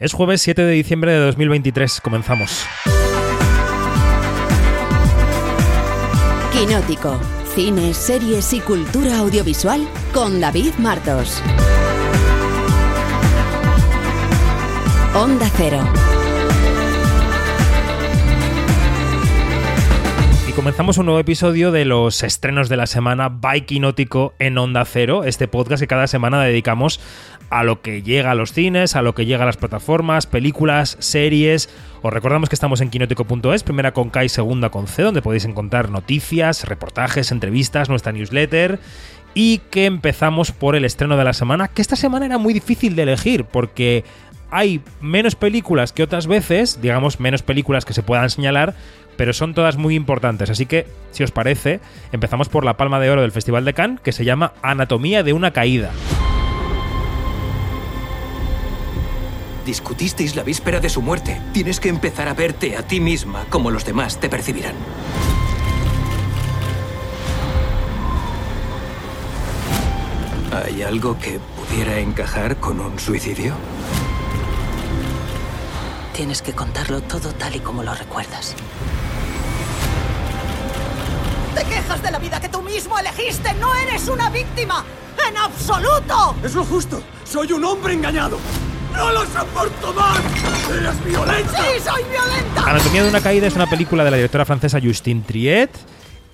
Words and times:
Es 0.00 0.14
jueves 0.14 0.40
7 0.40 0.62
de 0.62 0.72
diciembre 0.72 1.12
de 1.12 1.18
2023. 1.18 2.00
Comenzamos. 2.00 2.64
Quinótico. 6.54 7.20
Cine, 7.54 7.92
series 7.92 8.50
y 8.54 8.60
cultura 8.60 9.18
audiovisual 9.18 9.86
con 10.14 10.40
David 10.40 10.72
Martos. 10.78 11.42
Onda 15.14 15.50
Cero. 15.54 15.84
Y 20.50 20.52
comenzamos 20.52 20.98
un 20.98 21.06
nuevo 21.06 21.20
episodio 21.20 21.70
de 21.70 21.84
los 21.84 22.24
estrenos 22.24 22.68
de 22.68 22.76
la 22.76 22.88
semana 22.88 23.28
by 23.28 23.66
Quinótico 23.66 24.34
en 24.40 24.58
Onda 24.58 24.84
Cero, 24.84 25.22
este 25.22 25.46
podcast 25.46 25.80
que 25.80 25.86
cada 25.86 26.08
semana 26.08 26.42
dedicamos 26.42 26.98
a 27.50 27.62
lo 27.62 27.82
que 27.82 28.02
llega 28.02 28.32
a 28.32 28.34
los 28.34 28.52
cines, 28.52 28.96
a 28.96 29.02
lo 29.02 29.14
que 29.14 29.26
llega 29.26 29.44
a 29.44 29.46
las 29.46 29.56
plataformas, 29.56 30.26
películas, 30.26 30.96
series. 30.98 31.70
Os 32.02 32.12
recordamos 32.12 32.48
que 32.48 32.56
estamos 32.56 32.80
en 32.80 32.90
quinótico.es, 32.90 33.62
primera 33.62 33.92
con 33.92 34.10
K 34.10 34.24
y 34.24 34.28
segunda 34.28 34.70
con 34.70 34.88
C, 34.88 35.04
donde 35.04 35.22
podéis 35.22 35.44
encontrar 35.44 35.88
noticias, 35.88 36.64
reportajes, 36.64 37.30
entrevistas, 37.30 37.88
nuestra 37.88 38.10
newsletter. 38.10 38.80
Y 39.34 39.58
que 39.70 39.84
empezamos 39.84 40.50
por 40.50 40.74
el 40.74 40.84
estreno 40.84 41.16
de 41.16 41.22
la 41.22 41.32
semana, 41.32 41.68
que 41.68 41.80
esta 41.80 41.94
semana 41.94 42.26
era 42.26 42.38
muy 42.38 42.52
difícil 42.52 42.96
de 42.96 43.04
elegir, 43.04 43.44
porque 43.44 44.02
hay 44.50 44.82
menos 45.00 45.34
películas 45.34 45.92
que 45.92 46.02
otras 46.02 46.26
veces, 46.26 46.80
digamos 46.80 47.20
menos 47.20 47.42
películas 47.42 47.84
que 47.84 47.94
se 47.94 48.02
puedan 48.02 48.30
señalar, 48.30 48.74
pero 49.16 49.32
son 49.32 49.54
todas 49.54 49.76
muy 49.76 49.94
importantes. 49.94 50.50
Así 50.50 50.66
que, 50.66 50.86
si 51.10 51.22
os 51.22 51.30
parece, 51.30 51.80
empezamos 52.12 52.48
por 52.48 52.64
la 52.64 52.76
palma 52.76 53.00
de 53.00 53.10
oro 53.10 53.22
del 53.22 53.32
Festival 53.32 53.64
de 53.64 53.74
Cannes, 53.74 54.00
que 54.00 54.12
se 54.12 54.24
llama 54.24 54.54
Anatomía 54.62 55.22
de 55.22 55.32
una 55.32 55.52
caída. 55.52 55.90
Discutisteis 59.66 60.36
la 60.36 60.42
víspera 60.42 60.80
de 60.80 60.88
su 60.88 61.02
muerte. 61.02 61.40
Tienes 61.52 61.80
que 61.80 61.90
empezar 61.90 62.28
a 62.28 62.34
verte 62.34 62.76
a 62.76 62.82
ti 62.86 62.98
misma 62.98 63.44
como 63.50 63.70
los 63.70 63.84
demás 63.84 64.18
te 64.18 64.28
percibirán. 64.28 64.74
¿Hay 70.64 70.82
algo 70.82 71.16
que 71.18 71.38
pudiera 71.56 72.00
encajar 72.00 72.56
con 72.56 72.80
un 72.80 72.98
suicidio? 72.98 73.54
Tienes 76.20 76.42
que 76.42 76.52
contarlo 76.52 77.00
todo 77.00 77.32
tal 77.32 77.56
y 77.56 77.60
como 77.60 77.82
lo 77.82 77.94
recuerdas. 77.94 78.54
Te 81.54 81.64
quejas 81.64 82.02
de 82.02 82.10
la 82.10 82.18
vida 82.18 82.38
que 82.38 82.50
tú 82.50 82.60
mismo 82.60 82.98
elegiste. 82.98 83.54
No 83.54 83.74
eres 83.74 84.06
una 84.06 84.28
víctima. 84.28 84.84
En 85.26 85.34
absoluto. 85.38 86.36
Es 86.44 86.54
lo 86.54 86.62
justo. 86.66 87.02
Soy 87.24 87.50
un 87.52 87.64
hombre 87.64 87.94
engañado. 87.94 88.36
¡No 88.94 89.10
lo 89.12 89.24
soporto 89.24 89.94
más! 89.94 90.18
¡Eres 90.70 91.02
violenta! 91.06 91.56
Sí, 91.56 91.80
soy 91.82 92.02
violenta. 92.04 92.70
Anatomía 92.70 93.02
de 93.02 93.08
una 93.08 93.22
caída 93.22 93.46
es 93.46 93.54
una 93.54 93.70
película 93.70 94.04
de 94.04 94.10
la 94.10 94.18
directora 94.18 94.44
francesa 94.44 94.78
Justine 94.78 95.22
Triet, 95.26 95.70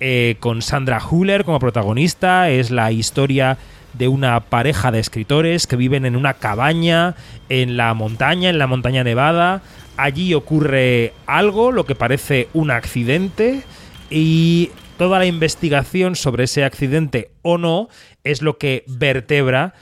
eh, 0.01 0.35
con 0.41 0.61
Sandra 0.61 1.01
Huller 1.01 1.45
como 1.45 1.59
protagonista. 1.59 2.49
Es 2.49 2.71
la 2.71 2.91
historia 2.91 3.57
de 3.97 4.07
una 4.07 4.39
pareja 4.41 4.91
de 4.91 4.99
escritores 4.99 5.67
que 5.67 5.75
viven 5.75 6.05
en 6.05 6.15
una 6.15 6.35
cabaña 6.35 7.15
en 7.49 7.77
la 7.77 7.93
montaña, 7.93 8.49
en 8.49 8.59
la 8.59 8.67
montaña 8.67 9.03
nevada. 9.03 9.61
Allí 9.97 10.33
ocurre 10.33 11.13
algo, 11.25 11.71
lo 11.71 11.85
que 11.85 11.95
parece 11.95 12.49
un 12.53 12.71
accidente, 12.71 13.63
y 14.09 14.71
toda 14.97 15.19
la 15.19 15.25
investigación 15.25 16.15
sobre 16.15 16.45
ese 16.45 16.63
accidente 16.63 17.31
o 17.41 17.57
no 17.57 17.89
es 18.23 18.41
lo 18.41 18.57
que 18.57 18.83
vertebra 18.87 19.73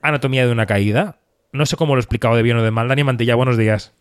Anatomía 0.00 0.46
de 0.46 0.52
una 0.52 0.66
caída. 0.66 1.18
No 1.52 1.66
sé 1.66 1.76
cómo 1.76 1.94
lo 1.94 2.00
he 2.00 2.02
explicado 2.02 2.36
de 2.36 2.42
bien 2.42 2.56
o 2.56 2.62
de 2.62 2.70
mal. 2.70 2.88
Dani 2.88 3.04
Mantilla, 3.04 3.34
buenos 3.34 3.56
días. 3.56 3.97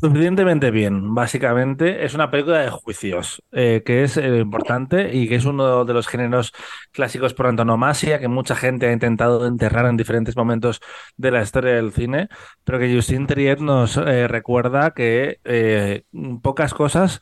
Suficientemente 0.00 0.70
bien, 0.70 1.12
básicamente. 1.12 2.04
Es 2.04 2.14
una 2.14 2.30
película 2.30 2.60
de 2.60 2.70
juicios, 2.70 3.42
eh, 3.50 3.82
que 3.84 4.04
es 4.04 4.16
eh, 4.16 4.38
importante 4.38 5.12
y 5.12 5.28
que 5.28 5.34
es 5.34 5.44
uno 5.44 5.84
de 5.84 5.92
los 5.92 6.06
géneros 6.06 6.52
clásicos 6.92 7.34
por 7.34 7.48
antonomasia 7.48 8.20
que 8.20 8.28
mucha 8.28 8.54
gente 8.54 8.86
ha 8.86 8.92
intentado 8.92 9.44
enterrar 9.44 9.86
en 9.86 9.96
diferentes 9.96 10.36
momentos 10.36 10.80
de 11.16 11.32
la 11.32 11.42
historia 11.42 11.72
del 11.74 11.92
cine, 11.92 12.28
pero 12.62 12.78
que 12.78 12.94
Justin 12.94 13.26
Triet 13.26 13.58
nos 13.58 13.96
eh, 13.96 14.28
recuerda 14.28 14.92
que 14.92 15.40
eh, 15.42 16.04
pocas 16.42 16.74
cosas 16.74 17.18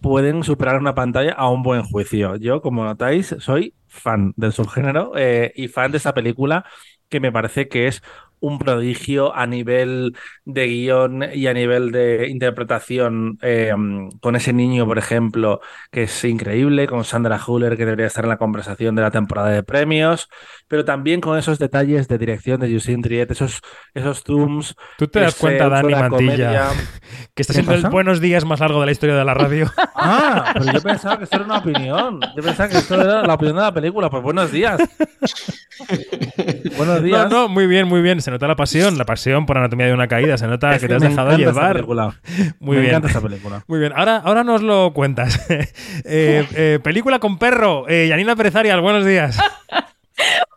pueden 0.00 0.44
superar 0.44 0.78
una 0.78 0.94
pantalla 0.94 1.32
a 1.32 1.50
un 1.50 1.64
buen 1.64 1.82
juicio. 1.82 2.36
Yo, 2.36 2.62
como 2.62 2.84
notáis, 2.84 3.34
soy 3.40 3.74
fan 3.88 4.34
del 4.36 4.52
subgénero 4.52 5.12
y 5.54 5.66
fan 5.68 5.90
de 5.90 5.98
esta 5.98 6.14
película 6.14 6.64
que 7.08 7.20
me 7.20 7.32
parece 7.32 7.68
que 7.68 7.88
es 7.88 8.02
un 8.40 8.58
prodigio 8.58 9.34
a 9.34 9.46
nivel 9.46 10.16
de 10.44 10.66
guion 10.66 11.24
y 11.32 11.46
a 11.46 11.54
nivel 11.54 11.92
de 11.92 12.28
interpretación 12.28 13.38
eh, 13.42 13.72
con 14.20 14.36
ese 14.36 14.52
niño, 14.52 14.86
por 14.86 14.98
ejemplo, 14.98 15.60
que 15.90 16.04
es 16.04 16.24
increíble, 16.24 16.86
con 16.86 17.04
Sandra 17.04 17.40
Huller, 17.46 17.76
que 17.76 17.84
debería 17.84 18.06
estar 18.06 18.24
en 18.24 18.30
la 18.30 18.38
conversación 18.38 18.94
de 18.94 19.02
la 19.02 19.10
temporada 19.10 19.50
de 19.50 19.62
premios, 19.62 20.28
pero 20.68 20.84
también 20.84 21.20
con 21.20 21.38
esos 21.38 21.58
detalles 21.58 22.08
de 22.08 22.18
dirección 22.18 22.60
de 22.60 22.72
Justine 22.72 23.02
Triet, 23.02 23.30
esos, 23.30 23.60
esos 23.94 24.22
zooms. 24.24 24.74
¿Tú 24.96 25.06
te 25.08 25.20
das 25.20 25.34
cuenta, 25.36 25.68
Dani 25.68 25.92
la 25.92 26.08
Mantilla, 26.08 26.68
comedia. 26.68 26.68
que 27.34 27.42
está 27.42 27.52
¿Qué 27.54 27.62
siendo 27.64 27.74
el 27.74 27.92
buenos 27.92 28.20
días 28.20 28.44
más 28.44 28.60
largo 28.60 28.80
de 28.80 28.86
la 28.86 28.92
historia 28.92 29.16
de 29.16 29.24
la 29.24 29.34
radio? 29.34 29.70
Ah, 30.02 30.52
pero 30.54 30.72
yo 30.72 30.80
pensaba 30.80 31.18
que 31.18 31.24
esto 31.24 31.36
era 31.36 31.44
una 31.44 31.58
opinión. 31.58 32.20
Yo 32.34 32.42
pensaba 32.42 32.70
que 32.70 32.78
esto 32.78 32.94
era 32.98 33.22
la 33.22 33.34
opinión 33.34 33.56
de 33.56 33.62
la 33.62 33.74
película. 33.74 34.08
Pues 34.08 34.22
buenos 34.22 34.50
días. 34.50 34.80
buenos 36.76 37.00
no, 37.00 37.02
días. 37.02 37.30
no, 37.30 37.48
muy 37.48 37.66
bien, 37.66 37.88
muy 37.88 38.02
bien. 38.02 38.20
Se 38.20 38.30
nota 38.30 38.46
la 38.46 38.56
pasión, 38.56 38.98
la 38.98 39.04
pasión 39.04 39.46
por 39.46 39.58
Anatomía 39.58 39.86
de 39.86 39.94
una 39.94 40.08
caída. 40.08 40.36
Se 40.38 40.46
nota 40.46 40.74
Es 40.74 40.80
que 40.80 40.88
te 40.88 40.94
has 40.94 41.02
dejado 41.02 41.36
llevar. 41.36 41.84
Muy 42.60 42.76
me 42.76 42.82
bien. 42.82 42.94
encanta 42.94 43.08
esta 43.08 43.20
película. 43.20 43.64
Muy 43.68 43.78
bien, 43.78 43.92
ahora, 43.94 44.16
ahora 44.16 44.44
nos 44.44 44.62
lo 44.62 44.92
cuentas. 44.92 45.40
Eh, 46.04 46.46
eh, 46.54 46.78
película 46.82 47.18
con 47.18 47.38
perro. 47.38 47.86
Eh, 47.88 48.08
Yanina 48.08 48.34
Pérez 48.34 48.54
Arias, 48.56 48.80
buenos 48.80 49.04
días. 49.04 49.38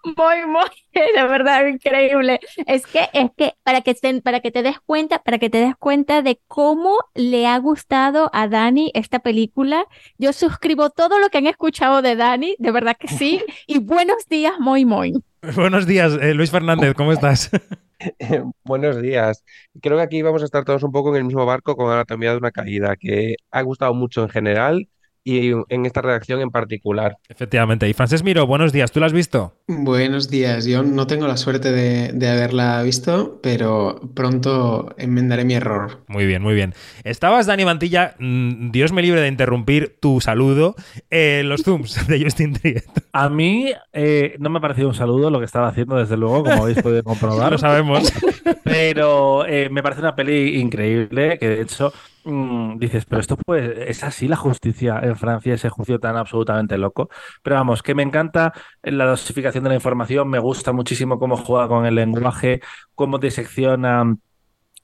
Muy, 0.03 0.45
muy, 0.45 0.65
de 0.93 1.23
verdad, 1.23 1.65
increíble. 1.67 2.39
Es 2.65 2.85
que, 2.85 3.07
es 3.13 3.31
que 3.37 3.53
para 3.63 3.81
que 3.81 3.93
te, 3.93 4.21
para 4.21 4.41
que 4.41 4.51
te 4.51 4.61
des 4.61 4.79
cuenta, 4.81 5.19
para 5.19 5.37
que 5.37 5.49
te 5.49 5.59
des 5.59 5.75
cuenta 5.77 6.21
de 6.21 6.39
cómo 6.47 6.97
le 7.13 7.47
ha 7.47 7.57
gustado 7.57 8.29
a 8.33 8.47
Dani 8.47 8.91
esta 8.93 9.19
película, 9.19 9.85
yo 10.17 10.33
suscribo 10.33 10.89
todo 10.89 11.19
lo 11.19 11.29
que 11.29 11.37
han 11.37 11.47
escuchado 11.47 12.01
de 12.01 12.15
Dani, 12.15 12.55
de 12.59 12.71
verdad 12.71 12.97
que 12.99 13.07
sí. 13.07 13.41
Y 13.65 13.79
buenos 13.79 14.27
días, 14.27 14.53
muy, 14.59 14.83
muy. 14.83 15.13
buenos 15.55 15.85
días, 15.85 16.17
eh, 16.21 16.33
Luis 16.33 16.51
Fernández, 16.51 16.93
¿cómo 16.93 17.11
estás? 17.11 17.51
Buenos 18.63 19.01
días. 19.01 19.43
Creo 19.81 19.97
que 19.97 20.03
aquí 20.03 20.21
vamos 20.21 20.41
a 20.41 20.45
estar 20.45 20.63
todos 20.63 20.83
un 20.83 20.91
poco 20.91 21.09
en 21.09 21.17
el 21.17 21.23
mismo 21.25 21.45
barco 21.45 21.75
con 21.75 21.91
Anatomía 21.91 22.31
de 22.31 22.37
una 22.37 22.51
caída, 22.51 22.95
que 22.97 23.35
ha 23.51 23.61
gustado 23.61 23.93
mucho 23.93 24.23
en 24.23 24.29
general 24.29 24.89
y 25.23 25.51
en 25.69 25.85
esta 25.85 26.01
redacción 26.01 26.41
en 26.41 26.49
particular. 26.49 27.17
Efectivamente. 27.29 27.87
Y 27.87 27.93
Francés 27.93 28.23
Miro, 28.23 28.45
buenos 28.45 28.73
días. 28.73 28.91
¿Tú 28.91 28.99
la 28.99 29.05
has 29.05 29.13
visto? 29.13 29.53
Buenos 29.67 30.29
días, 30.29 30.65
yo 30.65 30.83
no 30.83 31.07
tengo 31.07 31.27
la 31.27 31.37
suerte 31.37 31.71
de, 31.71 32.11
de 32.13 32.29
haberla 32.29 32.83
visto, 32.83 33.39
pero 33.41 34.01
pronto 34.13 34.93
enmendaré 34.97 35.45
mi 35.45 35.53
error. 35.53 36.03
Muy 36.07 36.25
bien, 36.25 36.41
muy 36.41 36.53
bien. 36.53 36.73
Estabas, 37.03 37.45
Dani 37.45 37.65
Mantilla, 37.65 38.15
mm, 38.19 38.71
Dios 38.71 38.91
me 38.91 39.01
libre 39.01 39.21
de 39.21 39.27
interrumpir 39.27 39.97
tu 39.99 40.19
saludo, 40.19 40.75
en 41.09 41.47
los 41.49 41.63
Zooms 41.63 42.07
de 42.07 42.23
Justin 42.23 42.53
Triet. 42.53 42.85
A 43.13 43.29
mí 43.29 43.71
eh, 43.93 44.35
no 44.39 44.49
me 44.49 44.57
ha 44.57 44.61
parecido 44.61 44.89
un 44.89 44.95
saludo 44.95 45.29
lo 45.29 45.39
que 45.39 45.45
estaba 45.45 45.69
haciendo, 45.69 45.95
desde 45.95 46.17
luego, 46.17 46.43
como 46.43 46.63
habéis 46.63 46.81
podido 46.81 47.03
comprobar. 47.03 47.51
Lo 47.51 47.57
sabemos. 47.57 48.11
Pero 48.63 49.45
eh, 49.45 49.69
me 49.69 49.83
parece 49.83 50.01
una 50.01 50.15
peli 50.15 50.59
increíble 50.59 51.37
que 51.39 51.47
de 51.47 51.61
hecho 51.61 51.93
mm, 52.23 52.77
dices, 52.77 53.05
pero 53.05 53.21
esto 53.21 53.37
pues 53.45 53.71
es 53.77 54.03
así 54.03 54.27
la 54.27 54.35
justicia 54.35 54.99
en 55.03 55.15
Francia, 55.15 55.53
ese 55.53 55.69
juicio 55.69 55.99
tan 55.99 56.17
absolutamente 56.17 56.77
loco. 56.77 57.09
Pero 57.41 57.55
vamos, 57.57 57.83
que 57.83 57.95
me 57.95 58.03
encanta 58.03 58.53
la 58.81 59.05
dosificación 59.05 59.63
de 59.63 59.69
la 59.71 59.75
información, 59.75 60.29
me 60.29 60.39
gusta 60.39 60.71
muchísimo 60.73 61.19
cómo 61.19 61.37
juega 61.37 61.67
con 61.67 61.85
el 61.85 61.95
lenguaje, 61.95 62.61
cómo 62.95 63.17
disecciona 63.19 64.15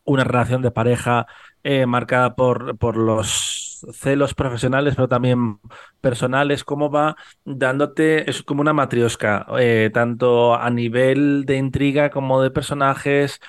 una 0.04 0.24
relación 0.24 0.62
de 0.62 0.72
pareja 0.72 1.28
eh, 1.64 1.86
marcada 1.86 2.36
por, 2.36 2.78
por 2.78 2.98
los 2.98 3.86
celos 3.94 4.34
profesionales, 4.34 4.96
pero 4.96 5.08
también 5.08 5.60
personales, 6.02 6.64
cómo 6.64 6.90
va 6.90 7.16
dándote, 7.46 8.30
es 8.30 8.44
como 8.44 8.62
una 8.62 8.74
matriosca, 8.74 9.46
eh, 9.60 9.90
tanto 9.94 10.56
a 10.56 10.70
nivel 10.70 11.46
de 11.46 11.58
intriga 11.58 12.10
como 12.10 12.42
de 12.42 12.52
personajes, 12.52 13.40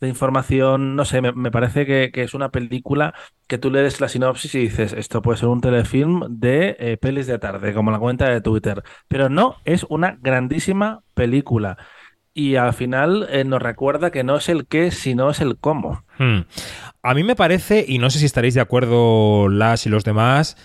de 0.00 0.08
información, 0.08 0.96
no 0.96 1.04
sé, 1.04 1.20
me, 1.20 1.50
parece 1.50 1.86
que, 1.86 2.10
que 2.12 2.22
es 2.22 2.34
una 2.34 2.50
película 2.50 3.14
que 3.46 3.58
tú 3.58 3.70
lees 3.70 4.00
la 4.00 4.08
sinopsis 4.08 4.54
y 4.54 4.60
dices, 4.60 4.92
esto 4.92 5.22
puede 5.22 5.38
ser 5.38 5.48
un 5.48 5.60
telefilm 5.60 6.22
de 6.28 6.76
eh, 6.78 6.96
pelis 6.96 7.26
de 7.26 7.38
tarde, 7.38 7.74
como 7.74 7.90
la 7.90 7.98
cuenta 7.98 8.28
de 8.28 8.40
Twitter, 8.40 8.82
pero 9.08 9.28
no, 9.28 9.56
es 9.64 9.84
una 9.88 10.18
grandísima 10.20 11.02
película. 11.14 11.76
Y 12.34 12.56
al 12.56 12.72
final 12.72 13.28
eh, 13.30 13.44
nos 13.44 13.60
recuerda 13.60 14.10
que 14.10 14.24
no 14.24 14.36
es 14.36 14.48
el 14.48 14.66
qué, 14.66 14.90
sino 14.90 15.28
es 15.28 15.40
el 15.40 15.58
cómo. 15.58 16.04
Hmm. 16.18 16.40
A 17.02 17.14
mí 17.14 17.24
me 17.24 17.36
parece, 17.36 17.84
y 17.86 17.98
no 17.98 18.08
sé 18.08 18.20
si 18.20 18.24
estaréis 18.24 18.54
de 18.54 18.62
acuerdo 18.62 19.48
las 19.48 19.84
y 19.84 19.90
los 19.90 20.04
demás, 20.04 20.56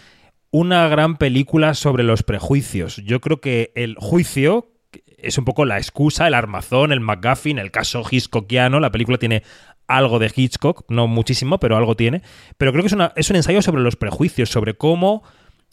una 0.50 0.88
gran 0.88 1.18
película 1.18 1.74
sobre 1.74 2.04
los 2.04 2.24
prejuicios. 2.24 2.98
Yo 2.98 3.20
creo 3.20 3.42
que 3.42 3.72
el 3.76 3.96
juicio 4.00 4.72
es 5.18 5.38
un 5.38 5.46
poco 5.46 5.66
la 5.66 5.78
excusa, 5.78 6.28
el 6.28 6.34
armazón, 6.34 6.92
el 6.92 7.00
McGuffin, 7.00 7.58
el 7.58 7.72
caso 7.72 8.04
Hitchcockiano. 8.10 8.80
La 8.80 8.92
película 8.92 9.18
tiene 9.18 9.44
algo 9.88 10.20
de 10.20 10.32
Hitchcock, 10.34 10.86
no 10.90 11.08
muchísimo, 11.08 11.60
pero 11.60 11.76
algo 11.76 11.96
tiene. 11.96 12.22
Pero 12.58 12.72
creo 12.72 12.84
que 12.84 12.88
es, 12.88 12.94
una, 12.94 13.14
es 13.16 13.30
un 13.30 13.36
ensayo 13.36 13.62
sobre 13.62 13.82
los 13.82 13.96
prejuicios, 13.96 14.50
sobre 14.50 14.76
cómo 14.76 15.24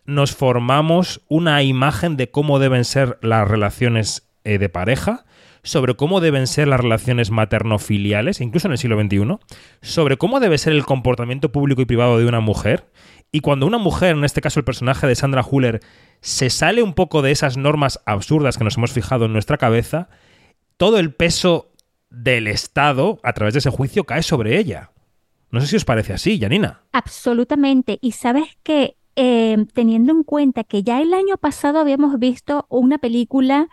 nos 0.07 0.35
formamos 0.35 1.23
una 1.29 1.63
imagen 1.63 2.17
de 2.17 2.31
cómo 2.31 2.59
deben 2.59 2.85
ser 2.85 3.19
las 3.23 3.49
relaciones 3.49 4.29
eh, 4.45 4.59
de 4.59 4.69
pareja, 4.69 5.25
sobre 5.63 5.95
cómo 5.95 6.21
deben 6.21 6.47
ser 6.47 6.69
las 6.69 6.81
relaciones 6.81 7.31
materno-filiales, 7.31 8.41
incluso 8.41 8.69
en 8.69 8.73
el 8.73 8.79
siglo 8.79 9.01
XXI, 9.01 9.39
sobre 9.81 10.19
cómo 10.19 10.41
debe 10.41 10.59
ser 10.59 10.75
el 10.75 10.85
comportamiento 10.85 11.53
público 11.53 11.81
y 11.81 11.87
privado 11.87 12.19
de 12.19 12.27
una 12.27 12.41
mujer, 12.41 12.85
y 13.35 13.41
cuando 13.41 13.67
una 13.67 13.79
mujer, 13.79 14.15
en 14.15 14.23
este 14.23 14.41
caso 14.41 14.61
el 14.61 14.65
personaje 14.65 15.09
de 15.09 15.17
Sandra 15.17 15.45
Huller, 15.45 15.81
se 16.21 16.51
sale 16.51 16.85
un 16.85 16.95
poco 16.95 17.21
de 17.21 17.33
esas 17.33 17.57
normas 17.57 18.01
absurdas 18.07 18.57
que 18.57 18.63
nos 18.63 18.77
hemos 18.77 18.93
fijado 18.93 19.25
en 19.25 19.33
nuestra 19.33 19.59
cabeza, 19.59 20.09
todo 20.77 21.01
el 21.01 21.13
peso 21.13 21.73
del 22.11 22.47
Estado, 22.47 23.19
a 23.25 23.33
través 23.33 23.55
de 23.55 23.59
ese 23.59 23.71
juicio, 23.71 24.05
cae 24.05 24.23
sobre 24.23 24.57
ella. 24.61 24.93
No 25.51 25.61
sé 25.61 25.67
si 25.67 25.75
os 25.75 25.85
parece 25.85 26.13
así, 26.13 26.39
Janina. 26.39 26.83
Absolutamente. 26.93 27.99
Y 28.01 28.13
sabes 28.13 28.57
que 28.63 28.95
eh, 29.17 29.67
teniendo 29.73 30.13
en 30.13 30.23
cuenta 30.23 30.63
que 30.63 30.85
ya 30.85 31.03
el 31.03 31.13
año 31.13 31.37
pasado 31.37 31.81
habíamos 31.81 32.21
visto 32.21 32.67
una 32.69 32.99
película 32.99 33.67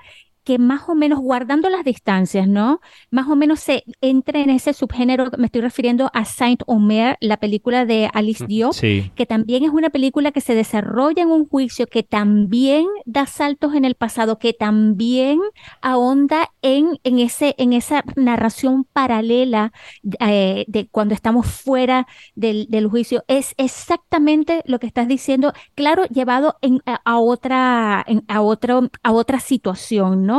que 0.43 0.57
más 0.57 0.89
o 0.89 0.95
menos, 0.95 1.19
guardando 1.19 1.69
las 1.69 1.83
distancias, 1.83 2.47
¿no? 2.47 2.81
Más 3.11 3.27
o 3.27 3.35
menos 3.35 3.59
se 3.59 3.83
entra 4.01 4.39
en 4.39 4.49
ese 4.49 4.73
subgénero, 4.73 5.29
me 5.37 5.45
estoy 5.45 5.61
refiriendo 5.61 6.09
a 6.13 6.25
Saint 6.25 6.63
Omer, 6.65 7.17
la 7.21 7.37
película 7.37 7.85
de 7.85 8.09
Alice 8.13 8.45
Diop, 8.45 8.73
que 8.79 9.25
también 9.27 9.63
es 9.63 9.69
una 9.69 9.89
película 9.89 10.31
que 10.31 10.41
se 10.41 10.55
desarrolla 10.55 11.23
en 11.23 11.29
un 11.29 11.47
juicio, 11.47 11.85
que 11.87 12.03
también 12.03 12.87
da 13.05 13.25
saltos 13.25 13.75
en 13.75 13.85
el 13.85 13.95
pasado, 13.95 14.39
que 14.39 14.53
también 14.53 15.39
ahonda 15.81 16.49
en, 16.61 16.99
en, 17.03 17.19
ese, 17.19 17.55
en 17.57 17.73
esa 17.73 18.03
narración 18.15 18.85
paralela 18.85 19.71
eh, 20.19 20.65
de 20.67 20.87
cuando 20.87 21.13
estamos 21.13 21.47
fuera 21.47 22.07
del, 22.35 22.67
del, 22.69 22.87
juicio. 22.87 23.23
Es 23.27 23.53
exactamente 23.57 24.63
lo 24.65 24.79
que 24.79 24.87
estás 24.87 25.07
diciendo, 25.07 25.53
claro, 25.75 26.05
llevado 26.05 26.57
en, 26.61 26.81
a, 26.85 27.19
otra, 27.19 28.05
a, 28.27 28.41
otro, 28.41 28.89
a 29.03 29.11
otra 29.11 29.39
situación, 29.39 30.25
¿no? 30.25 30.30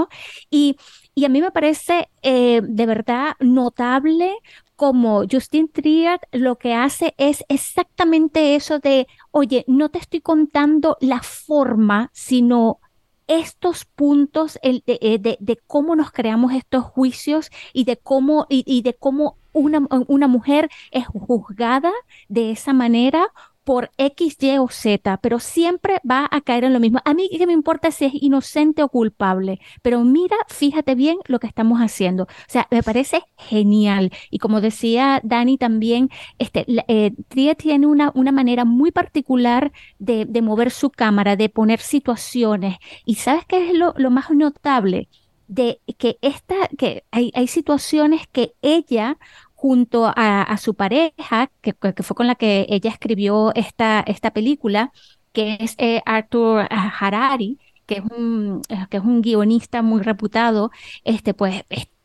Y, 0.50 0.76
a 1.24 1.28
mí 1.28 1.40
me 1.40 1.50
parece 1.50 2.08
eh, 2.22 2.60
de 2.62 2.86
verdad 2.86 3.34
notable 3.38 4.34
como 4.76 5.22
Justin 5.30 5.68
Triad 5.68 6.20
lo 6.32 6.56
que 6.56 6.74
hace 6.74 7.14
es 7.18 7.44
exactamente 7.48 8.54
eso 8.56 8.78
de, 8.78 9.06
oye, 9.30 9.64
no 9.68 9.90
te 9.90 9.98
estoy 9.98 10.20
contando 10.20 10.96
la 11.00 11.22
forma, 11.22 12.10
sino 12.12 12.80
estos 13.28 13.84
puntos 13.84 14.58
eh, 14.62 14.82
de, 15.18 15.58
cómo 15.66 15.96
nos 15.96 16.10
creamos 16.10 16.52
estos 16.52 16.84
juicios 16.84 17.50
y 17.72 17.84
de 17.84 17.96
cómo, 17.96 18.46
y, 18.48 18.82
de 18.82 18.94
cómo 18.94 19.38
una, 19.52 19.86
una, 20.08 20.26
mujer 20.28 20.70
es 20.90 21.06
juzgada 21.06 21.92
de 22.28 22.50
esa 22.50 22.72
manera 22.72 23.28
por 23.64 23.90
X, 23.96 24.36
Y 24.40 24.58
o 24.58 24.68
Z, 24.68 25.18
pero 25.18 25.38
siempre 25.38 26.00
va 26.08 26.28
a 26.30 26.40
caer 26.40 26.64
en 26.64 26.72
lo 26.72 26.80
mismo. 26.80 27.00
A 27.04 27.14
mí 27.14 27.28
qué 27.30 27.46
me 27.46 27.52
importa 27.52 27.90
si 27.90 28.04
es 28.06 28.12
inocente 28.14 28.82
o 28.82 28.88
culpable, 28.88 29.60
pero 29.82 30.04
mira, 30.04 30.36
fíjate 30.48 30.94
bien 30.94 31.18
lo 31.26 31.38
que 31.38 31.46
estamos 31.46 31.80
haciendo. 31.80 32.24
O 32.24 32.28
sea, 32.48 32.66
me 32.70 32.82
parece 32.82 33.22
genial. 33.36 34.12
Y 34.30 34.38
como 34.38 34.60
decía 34.60 35.20
Dani 35.22 35.58
también, 35.58 36.10
este, 36.38 36.64
eh, 36.88 37.12
tiene 37.56 37.86
una, 37.86 38.12
una 38.14 38.32
manera 38.32 38.64
muy 38.64 38.90
particular 38.90 39.72
de, 39.98 40.24
de, 40.24 40.42
mover 40.42 40.70
su 40.70 40.90
cámara, 40.90 41.36
de 41.36 41.48
poner 41.48 41.80
situaciones. 41.80 42.76
Y 43.04 43.16
¿sabes 43.16 43.44
qué 43.46 43.68
es 43.68 43.74
lo, 43.74 43.94
lo 43.96 44.10
más 44.10 44.30
notable? 44.30 45.08
de 45.48 45.82
que 45.98 46.18
esta, 46.22 46.54
que 46.78 47.04
hay, 47.10 47.30
hay 47.34 47.46
situaciones 47.46 48.26
que 48.26 48.54
ella 48.62 49.18
junto 49.62 50.12
a, 50.16 50.56
su 50.56 50.74
pareja, 50.74 51.48
que, 51.60 51.72
fue 52.02 52.16
con 52.16 52.26
la 52.26 52.34
que 52.34 52.66
ella 52.68 52.90
escribió 52.90 53.54
esta, 53.54 54.00
esta 54.00 54.32
película, 54.32 54.90
que 55.32 55.56
es 55.60 55.76
eh, 55.78 56.02
Arthur 56.04 56.66
Harari, 56.68 57.60
que 57.86 57.98
es 57.98 58.02
un, 58.02 58.62
eh, 58.68 58.86
que 58.90 58.96
es 58.96 59.04
un 59.04 59.22
guionista 59.22 59.80
muy 59.82 60.02
reputado, 60.02 60.72
este, 61.04 61.32
pues 61.32 61.62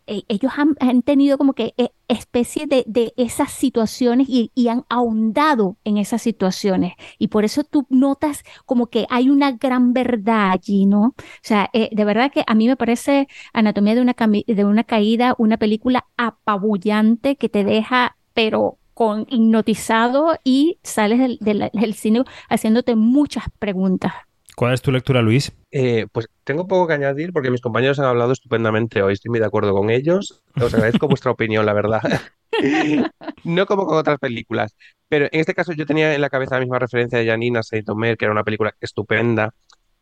e, 0.07 0.24
ellos 0.27 0.51
han, 0.56 1.01
tenido 1.04 1.38
como 1.38 1.54
que 1.54 1.74
eh, 1.77 1.89
especie 2.07 2.65
de, 2.65 2.83
de 2.88 3.13
esas 3.18 3.51
situaciones 3.51 4.27
y, 4.30 4.51
han 4.68 4.86
ahondado 4.89 5.77
en 5.83 5.98
esas 5.98 6.21
situaciones. 6.21 6.94
Y 7.19 7.27
por 7.27 7.45
eso 7.45 7.63
tú 7.63 7.86
notas 7.89 8.44
como 8.65 8.88
que 8.88 9.06
hay 9.09 9.30
una 9.30 9.51
gran 9.51 9.94
verdad 9.94 10.51
allí, 10.51 10.86
¿no? 10.86 11.01
O 11.07 11.13
sea, 11.42 11.69
eh, 11.74 11.89
de 11.92 12.06
verdad 12.06 12.31
que 12.31 12.44
a 12.48 12.56
mí 12.56 12.68
me 12.68 12.75
parece 12.75 13.27
Anatomía 13.54 13.95
de 13.95 14.01
una, 14.01 14.15
de 14.48 14.65
una 14.65 14.83
caída, 14.83 15.36
una 15.38 15.57
película 15.57 16.06
apabullante 16.18 17.36
que 17.36 17.50
te 17.50 17.63
deja, 17.63 18.18
pero 18.33 18.77
con 18.94 19.27
hipnotizado 19.30 20.38
y 20.44 20.80
sales 20.83 21.19
del, 21.39 21.69
del 21.71 21.94
cine 21.94 22.24
haciéndote 22.50 22.95
muchas 22.95 23.45
preguntas. 23.60 24.13
¿Cuál 24.57 24.74
es 24.74 24.81
tu 24.81 24.92
lectura, 24.92 25.21
Luis? 25.21 25.51
Eh, 25.69 26.07
pues 26.12 26.30
tengo 26.44 26.68
poco 26.68 26.88
que 26.88 26.94
añadir 26.94 27.31
porque 27.31 27.51
mis 27.51 27.62
compañeros 27.62 28.00
han 28.00 28.06
hablado 28.06 28.31
estupendamente 28.31 29.04
hoy. 29.04 29.13
Estoy 29.13 29.30
muy 29.30 29.39
de 29.39 29.45
acuerdo 29.45 29.71
con 29.71 29.92
ellos. 29.92 30.42
Os 30.59 30.74
agradezco 30.74 31.07
vuestra 31.07 31.30
opinión, 31.30 31.63
la 31.63 31.74
verdad. 31.74 32.01
no 33.44 33.65
como 33.68 33.86
con 33.86 34.00
otras 34.00 34.18
películas. 34.18 34.75
Pero 35.07 35.25
en 35.25 35.42
este 35.42 35.54
caso 35.54 35.74
yo 35.74 35.86
tenía 35.86 36.15
en 36.15 36.21
la 36.21 36.31
cabeza 36.31 36.56
la 36.56 36.62
misma 36.62 36.80
referencia 36.80 37.19
de 37.19 37.27
Janina 37.27 37.62
Saint-Omer, 37.62 38.18
que 38.18 38.25
era 38.25 38.31
una 38.31 38.44
película 38.44 38.74
estupenda. 38.81 39.54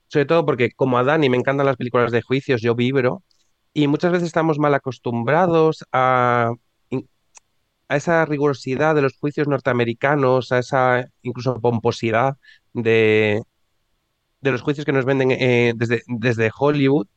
Sobre 0.08 0.26
todo 0.26 0.46
porque 0.46 0.72
como 0.72 0.98
a 0.98 1.04
Dani 1.04 1.30
me 1.30 1.36
encantan 1.36 1.66
las 1.66 1.76
películas 1.76 2.14
de 2.14 2.22
juicios, 2.22 2.62
yo 2.62 2.76
vibro. 2.76 3.24
Y 3.74 3.88
muchas 3.88 4.14
veces 4.14 4.28
estamos 4.28 4.58
mal 4.58 4.74
acostumbrados 4.74 5.84
a, 5.92 6.54
a 7.90 7.96
esa 7.98 8.24
rigurosidad 8.24 8.96
de 8.96 9.02
los 9.02 9.18
juicios 9.18 9.50
norteamericanos, 9.50 10.54
a 10.54 10.60
esa 10.60 11.10
incluso 11.24 11.60
pomposidad 11.60 12.38
de, 12.72 13.42
de 14.46 14.52
los 14.52 14.62
juicios 14.62 14.86
que 14.86 14.92
nos 14.92 15.06
venden 15.06 15.32
eh, 15.32 15.74
desde, 15.76 16.04
desde 16.08 16.52
Hollywood. 16.58 17.08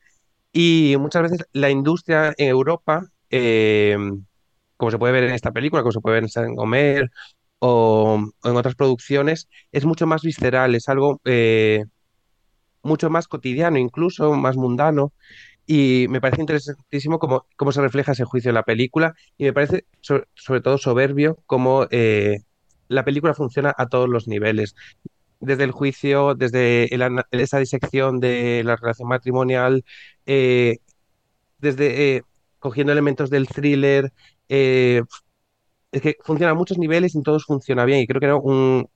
Y 0.51 0.95
muchas 0.99 1.23
veces 1.23 1.45
la 1.53 1.69
industria 1.69 2.33
en 2.37 2.49
Europa, 2.49 3.03
eh, 3.29 3.97
como 4.77 4.91
se 4.91 4.97
puede 4.97 5.13
ver 5.13 5.25
en 5.25 5.35
esta 5.35 5.51
película, 5.51 5.83
como 5.83 5.91
se 5.91 6.01
puede 6.01 6.15
ver 6.15 6.23
en 6.23 6.29
San 6.29 6.55
Gomer 6.55 7.11
o, 7.59 8.19
en 8.43 8.55
otras 8.55 8.75
producciones, 8.75 9.47
es 9.71 9.85
mucho 9.85 10.07
más 10.07 10.23
visceral, 10.23 10.73
es 10.75 10.89
algo 10.89 11.21
eh, 11.25 11.85
mucho 12.81 13.09
más 13.11 13.27
cotidiano, 13.27 13.77
incluso 13.77 14.33
más 14.33 14.57
mundano. 14.57 15.13
Y 15.67 16.07
me 16.09 16.21
parece 16.21 16.41
interesantísimo 16.41 17.19
cómo, 17.19 17.45
cómo 17.55 17.71
se 17.71 17.81
refleja 17.81 18.13
ese 18.13 18.25
juicio 18.25 18.49
en 18.49 18.55
la 18.55 18.63
película 18.63 19.13
y 19.37 19.45
me 19.45 19.53
parece 19.53 19.85
sobre, 20.01 20.61
todo 20.61 20.79
soberbio 20.79 21.37
cómo 21.45 21.87
la 22.87 23.05
película 23.05 23.35
funciona 23.35 23.71
a 23.77 23.87
todos 23.87 24.09
los 24.09 24.27
niveles 24.27 24.73
desde 25.39 25.63
el 25.63 25.71
juicio, 25.71 26.35
desde 26.35 26.89
esa 27.31 27.59
disección 27.59 28.19
de 28.19 28.61
la 28.65 28.75
relación 28.75 29.07
matrimonial, 29.07 29.85
eh, 30.25 30.79
desde 31.59 32.17
eh, 32.17 32.23
cogiendo 32.59 32.93
elementos 32.93 33.29
del 33.29 33.47
thriller. 33.47 34.11
Eh, 34.49 35.03
es 35.91 36.01
que 36.01 36.17
funciona 36.23 36.51
a 36.51 36.55
muchos 36.55 36.77
niveles 36.77 37.15
y 37.15 37.23
todos 37.23 37.45
funciona 37.45 37.85
bien. 37.85 38.01
Y 38.01 38.07
creo 38.07 38.19
que 38.19 38.25
era 38.27 38.35
un, 38.35 38.87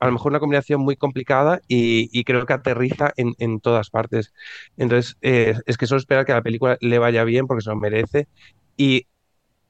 a 0.00 0.06
lo 0.06 0.12
mejor 0.12 0.32
una 0.32 0.40
combinación 0.40 0.80
muy 0.82 0.96
complicada 0.96 1.60
y, 1.68 2.24
creo 2.24 2.44
que 2.46 2.52
aterriza 2.52 3.12
en, 3.16 3.60
todas 3.60 3.90
partes. 3.90 4.32
Entonces, 4.76 5.16
es 5.20 5.78
que 5.78 5.86
solo 5.86 5.98
esperar 5.98 6.26
que 6.26 6.32
la 6.32 6.42
película 6.42 6.76
le 6.80 6.98
vaya 6.98 7.24
bien 7.24 7.46
porque 7.46 7.62
se 7.62 7.70
lo 7.70 7.76
merece. 7.76 8.28
Y 8.76 9.06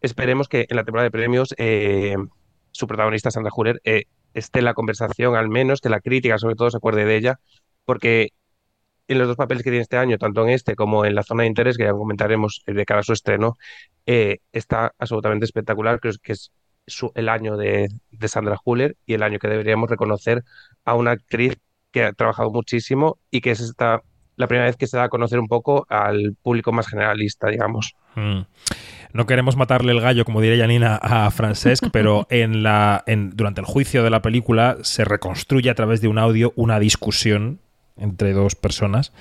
esperemos 0.01 0.49
que 0.49 0.67
en 0.69 0.77
la 0.77 0.85
temporada 0.85 1.05
de 1.05 1.11
premios 1.13 1.55
su 2.73 2.87
protagonista, 2.87 3.31
Sandra 3.31 3.51
Jurer, 3.51 3.81
esté 4.35 4.61
en 4.61 4.67
la 4.67 4.75
conversación 4.75 5.37
al 5.37 5.49
menos, 5.49 5.81
que 5.81 5.89
la 5.89 6.01
crítica 6.01 6.39
sobre 6.39 6.55
todo 6.55 6.71
se 6.71 6.77
acuerde 6.77 7.05
de 7.05 7.17
ella, 7.17 7.41
porque 7.85 8.31
en 9.09 9.19
los 9.19 9.29
dos 9.29 9.37
papeles 9.37 9.63
que 9.63 9.71
tiene 9.71 9.83
este 9.83 9.97
año, 9.97 10.19
tanto 10.19 10.43
en 10.43 10.51
este 10.51 10.75
como 10.77 11.05
en 11.05 11.15
la 11.15 11.23
zona 11.23 11.43
de 11.43 11.49
interés, 11.49 11.77
que 11.77 11.85
ya 11.85 11.93
comentaremos 11.93 12.63
de 12.67 12.85
cara 12.85 13.01
a 13.01 13.05
su 13.05 13.13
estreno, 13.13 13.57
eh, 14.07 14.39
está 14.53 14.95
absolutamente 14.99 15.45
espectacular. 15.45 16.01
Creo 16.01 16.15
que 16.23 16.33
es 16.33 16.53
el 17.15 17.29
año 17.29 17.57
de, 17.57 17.89
Sandra 18.27 18.59
Huller 18.65 18.97
y 19.07 19.15
el 19.15 19.23
año 19.23 19.39
que 19.39 19.49
deberíamos 19.49 19.89
reconocer 19.89 20.45
a 20.85 20.95
una 20.95 21.13
actriz 21.13 21.57
que 21.91 22.05
ha 22.05 22.13
trabajado 22.13 22.51
muchísimo 22.51 23.19
y 23.31 23.41
que 23.41 23.51
es 23.51 23.61
esta, 23.61 24.03
la 24.37 24.47
primera 24.47 24.67
vez 24.67 24.77
que 24.77 24.87
se 24.87 24.97
da 24.97 25.05
a 25.05 25.09
conocer 25.09 25.39
un 25.39 25.49
poco 25.49 25.87
al 25.89 26.35
público 26.43 26.73
más 26.73 26.89
generalista, 26.89 27.49
digamos. 27.49 27.95
Mm. 28.15 28.41
No 29.13 29.27
queremos 29.27 29.57
matarle 29.57 29.93
el 29.93 30.01
gallo, 30.01 30.25
como 30.25 30.41
diría 30.41 30.63
Janina, 30.63 30.97
a 30.97 31.31
Francesc, 31.31 31.85
pero 31.93 32.27
en 32.31 32.63
la, 32.63 33.05
en, 33.07 33.31
durante 33.31 33.61
el 33.61 33.67
juicio 33.67 34.03
de 34.03 34.11
la 34.11 34.23
película 34.23 34.79
se 34.83 35.05
reconstruye 35.05 35.71
a 35.71 35.75
través 35.75 36.01
de 36.01 36.09
un 36.09 36.19
audio 36.19 36.53
una 36.57 36.79
discusión 36.79 37.61
entre 37.97 38.33
dos 38.33 38.55
personas 38.55 39.13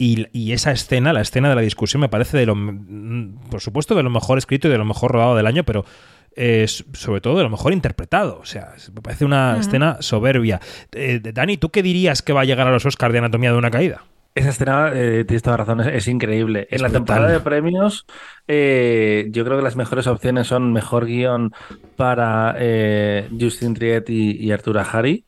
y, 0.00 0.52
esa 0.52 0.70
escena, 0.70 1.12
la 1.12 1.22
escena 1.22 1.48
de 1.48 1.56
la 1.56 1.60
discusión, 1.60 2.00
me 2.00 2.08
parece 2.08 2.36
de 2.36 2.46
lo, 2.46 2.54
por 3.50 3.60
supuesto, 3.60 3.96
de 3.96 4.04
lo 4.04 4.10
mejor 4.10 4.38
escrito 4.38 4.68
y 4.68 4.70
de 4.70 4.78
lo 4.78 4.84
mejor 4.84 5.10
rodado 5.10 5.34
del 5.34 5.46
año, 5.46 5.64
pero 5.64 5.84
sobre 6.92 7.20
todo 7.20 7.36
de 7.36 7.42
lo 7.42 7.50
mejor 7.50 7.72
interpretado. 7.72 8.38
O 8.38 8.44
sea, 8.44 8.74
me 8.94 9.00
parece 9.00 9.24
una 9.24 9.58
escena 9.58 9.96
soberbia. 10.00 10.60
Eh, 10.92 11.20
Dani, 11.20 11.56
¿tú 11.56 11.70
qué 11.70 11.82
dirías 11.82 12.22
que 12.22 12.32
va 12.32 12.42
a 12.42 12.44
llegar 12.44 12.68
a 12.68 12.70
los 12.70 12.86
Oscars 12.86 13.12
de 13.12 13.18
Anatomía 13.18 13.50
de 13.50 13.58
una 13.58 13.72
Caída? 13.72 14.04
Esa 14.38 14.50
escena, 14.50 14.92
eh, 14.94 15.24
tienes 15.26 15.42
toda 15.42 15.56
razón, 15.56 15.80
es, 15.80 15.86
es 15.88 16.08
increíble. 16.08 16.68
Es 16.70 16.76
en 16.76 16.82
la 16.82 16.88
brutal. 16.88 17.04
temporada 17.06 17.32
de 17.32 17.40
premios, 17.40 18.06
eh, 18.46 19.26
yo 19.30 19.44
creo 19.44 19.56
que 19.56 19.64
las 19.64 19.74
mejores 19.76 20.06
opciones 20.06 20.46
son 20.46 20.72
mejor 20.72 21.06
guion 21.06 21.52
para 21.96 22.54
eh, 22.58 23.28
Justin 23.38 23.74
Triet 23.74 24.08
y, 24.10 24.32
y 24.38 24.52
Arturo 24.52 24.80
Hari. 24.80 25.24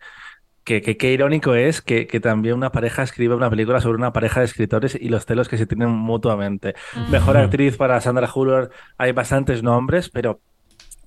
Que, 0.64 0.82
que- 0.82 0.96
qué 0.96 1.12
irónico 1.12 1.54
es 1.54 1.80
que, 1.82 2.06
que 2.06 2.20
también 2.20 2.54
una 2.54 2.70
pareja 2.70 3.02
escriba 3.02 3.34
una 3.34 3.50
película 3.50 3.80
sobre 3.80 3.96
una 3.98 4.12
pareja 4.12 4.40
de 4.40 4.46
escritores 4.46 4.94
y 5.00 5.08
los 5.08 5.24
celos 5.26 5.48
que 5.48 5.58
se 5.58 5.66
tienen 5.66 5.90
mutuamente. 5.90 6.74
Mejor 7.10 7.36
Ujú. 7.36 7.44
actriz 7.46 7.76
para 7.76 8.00
Sandra 8.00 8.28
Hüller, 8.32 8.70
hay 8.98 9.12
bastantes 9.12 9.62
nombres, 9.62 10.10
pero 10.10 10.40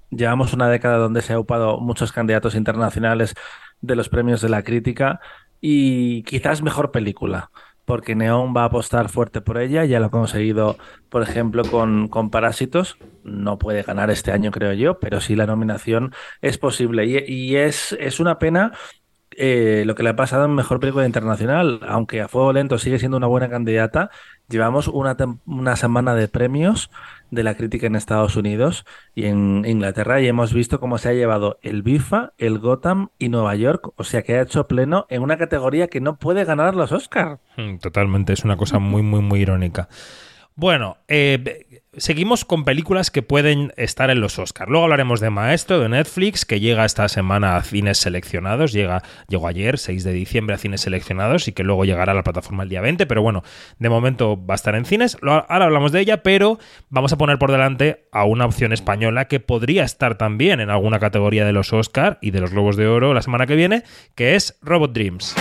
Llevamos 0.10 0.54
una 0.54 0.70
década 0.70 0.98
donde 0.98 1.22
se 1.24 1.34
ha 1.34 1.40
upado 1.40 1.80
muchos 1.80 2.12
candidatos 2.12 2.54
internacionales 2.56 3.34
de 3.82 3.96
los 3.96 4.10
premios 4.10 4.42
de 4.42 4.50
la 4.50 4.62
crítica 4.64 5.20
y 5.60 6.22
quizás 6.24 6.62
mejor 6.62 6.92
película, 6.92 7.50
porque 7.86 8.16
Neon 8.16 8.54
va 8.56 8.64
a 8.64 8.66
apostar 8.66 9.10
fuerte 9.10 9.42
por 9.42 9.58
ella, 9.58 9.86
ya 9.86 10.00
lo 10.00 10.08
ha 10.08 10.12
conseguido, 10.12 10.78
por 11.10 11.22
ejemplo, 11.24 11.64
con, 11.64 12.08
con 12.08 12.30
Parásitos. 12.30 12.98
No 13.24 13.58
puede 13.58 13.84
ganar 13.84 14.10
este 14.10 14.32
año, 14.32 14.52
creo 14.52 14.74
yo, 14.74 15.00
pero 15.00 15.22
sí 15.22 15.36
la 15.36 15.46
nominación 15.46 16.14
es 16.42 16.58
posible. 16.58 17.06
Y, 17.06 17.18
y 17.28 17.56
es, 17.58 17.96
es 18.00 18.20
una 18.20 18.40
pena 18.40 18.72
eh, 19.38 19.84
lo 19.86 19.96
que 19.96 20.04
le 20.04 20.10
ha 20.10 20.16
pasado 20.16 20.46
en 20.46 20.56
Mejor 20.56 20.80
Película 20.80 21.06
Internacional, 21.06 21.80
aunque 21.88 22.22
a 22.22 22.28
Fuego 22.28 22.54
Lento 22.54 22.78
sigue 22.78 23.00
siendo 23.00 23.18
una 23.18 23.28
buena 23.28 23.50
candidata, 23.50 24.10
llevamos 24.48 24.88
una, 24.88 25.16
una 25.46 25.76
semana 25.76 26.14
de 26.16 26.28
premios 26.28 26.90
de 27.34 27.44
la 27.44 27.56
crítica 27.56 27.88
en 27.88 27.96
Estados 27.96 28.36
Unidos 28.36 28.86
y 29.16 29.26
en 29.26 29.64
Inglaterra 29.66 30.22
y 30.22 30.28
hemos 30.28 30.54
visto 30.54 30.80
cómo 30.80 30.98
se 30.98 31.10
ha 31.10 31.14
llevado 31.14 31.60
el 31.62 31.82
BIFA, 31.84 32.34
el 32.38 32.60
Gotham 32.60 33.10
y 33.18 33.30
Nueva 33.30 33.56
York, 33.56 33.92
o 33.96 34.04
sea 34.04 34.22
que 34.24 34.36
ha 34.36 34.42
hecho 34.42 34.68
pleno 34.68 35.06
en 35.10 35.22
una 35.22 35.38
categoría 35.38 35.88
que 35.88 36.02
no 36.02 36.18
puede 36.18 36.46
ganar 36.46 36.76
los 36.76 36.92
Oscars. 36.92 37.40
Mm, 37.58 37.78
Totalmente, 37.78 38.34
es 38.34 38.44
una 38.44 38.58
cosa 38.58 38.80
muy, 38.80 39.02
muy, 39.02 39.22
muy 39.22 39.42
irónica. 39.42 39.90
Bueno, 40.56 40.98
eh, 41.08 41.82
seguimos 41.98 42.46
con 42.46 42.64
películas 42.64 43.10
que 43.10 43.24
pueden 43.24 43.74
estar 43.76 44.12
en 44.12 44.22
los 44.22 44.38
Oscars. 44.38 44.70
Luego 44.70 44.84
hablaremos 44.84 45.20
de 45.20 45.32
Maestro, 45.32 45.80
de 45.80 45.90
Netflix, 45.90 46.46
que 46.46 46.60
llega 46.60 46.86
esta 46.86 47.10
semana 47.10 47.56
a 47.56 47.64
cines 47.64 47.98
seleccionados. 47.98 48.72
Llega, 48.72 49.02
llegó 49.28 49.48
ayer, 49.48 49.80
6 49.80 50.04
de 50.04 50.14
diciembre, 50.14 50.56
a 50.56 50.60
cines 50.60 50.82
seleccionados 50.82 51.48
y 51.48 51.54
que 51.54 51.64
luego 51.64 51.86
llegará 51.86 52.12
a 52.12 52.16
la 52.16 52.24
plataforma 52.24 52.64
el 52.64 52.70
día 52.70 52.82
20. 52.82 53.08
Pero 53.08 53.24
bueno, 53.24 53.44
de 53.80 53.90
momento 53.90 54.44
va 54.46 54.54
a 54.54 54.56
estar 54.56 54.76
en 54.76 54.86
cines. 54.86 55.18
Ahora 55.24 55.66
hablamos 55.66 55.92
de 55.92 56.02
ella, 56.02 56.22
pero 56.22 56.60
vamos 56.90 57.14
a 57.14 57.18
poner 57.18 57.40
por 57.40 57.52
delante 57.52 58.06
a 58.12 58.26
una 58.26 58.46
opción 58.46 58.74
española 58.74 59.26
que 59.26 59.40
podría 59.40 59.84
estar 59.84 60.20
también 60.20 60.60
en 60.60 60.70
alguna 60.70 61.00
categoría 61.00 61.46
de 61.46 61.54
los 61.54 61.74
Oscars 61.74 62.18
y 62.22 62.30
de 62.30 62.42
los 62.42 62.52
Globos 62.52 62.78
de 62.78 62.88
Oro 62.88 63.16
la 63.16 63.24
semana 63.24 63.48
que 63.48 63.56
viene, 63.56 63.84
que 64.14 64.36
es 64.36 64.60
Robot 64.62 64.94
Dreams. 64.94 65.36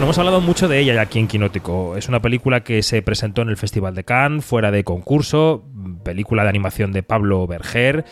Bueno, 0.00 0.12
hemos 0.12 0.18
hablado 0.18 0.40
mucho 0.40 0.66
de 0.66 0.78
ella 0.78 0.98
aquí 0.98 1.18
en 1.18 1.28
Quinótico. 1.28 1.94
Es 1.94 2.08
una 2.08 2.22
película 2.22 2.64
que 2.64 2.82
se 2.82 3.02
presentó 3.02 3.42
en 3.42 3.50
el 3.50 3.58
Festival 3.58 3.94
de 3.94 4.02
Cannes, 4.02 4.42
fuera 4.42 4.70
de 4.70 4.82
concurso, 4.82 5.62
película 6.02 6.42
de 6.42 6.48
animación 6.48 6.90
de 6.92 7.02
Pablo 7.02 7.46
Berger. 7.46 8.06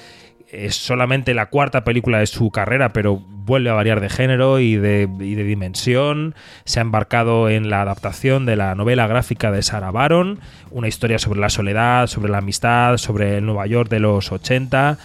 Es 0.50 0.74
solamente 0.74 1.32
la 1.32 1.46
cuarta 1.46 1.84
película 1.84 2.18
de 2.18 2.26
su 2.26 2.50
carrera, 2.50 2.92
pero 2.92 3.16
vuelve 3.16 3.70
a 3.70 3.72
variar 3.72 4.02
de 4.02 4.10
género 4.10 4.60
y 4.60 4.76
de, 4.76 5.06
dimensión. 5.06 6.34
Se 6.66 6.78
ha 6.78 6.82
embarcado 6.82 7.48
en 7.48 7.70
la 7.70 7.80
adaptación 7.80 8.44
de 8.44 8.56
la 8.56 8.74
novela 8.74 9.06
gráfica 9.06 9.50
de 9.50 9.62
Sarah 9.62 9.90
Baron, 9.90 10.40
una 10.70 10.88
historia 10.88 11.18
sobre 11.18 11.40
la 11.40 11.48
soledad, 11.48 12.06
sobre 12.06 12.30
la 12.30 12.38
amistad, 12.38 12.98
sobre 12.98 13.38
el 13.38 13.46
Nueva 13.46 13.66
York 13.66 13.88
de 13.88 14.00
los 14.00 14.30
80. 14.30 14.98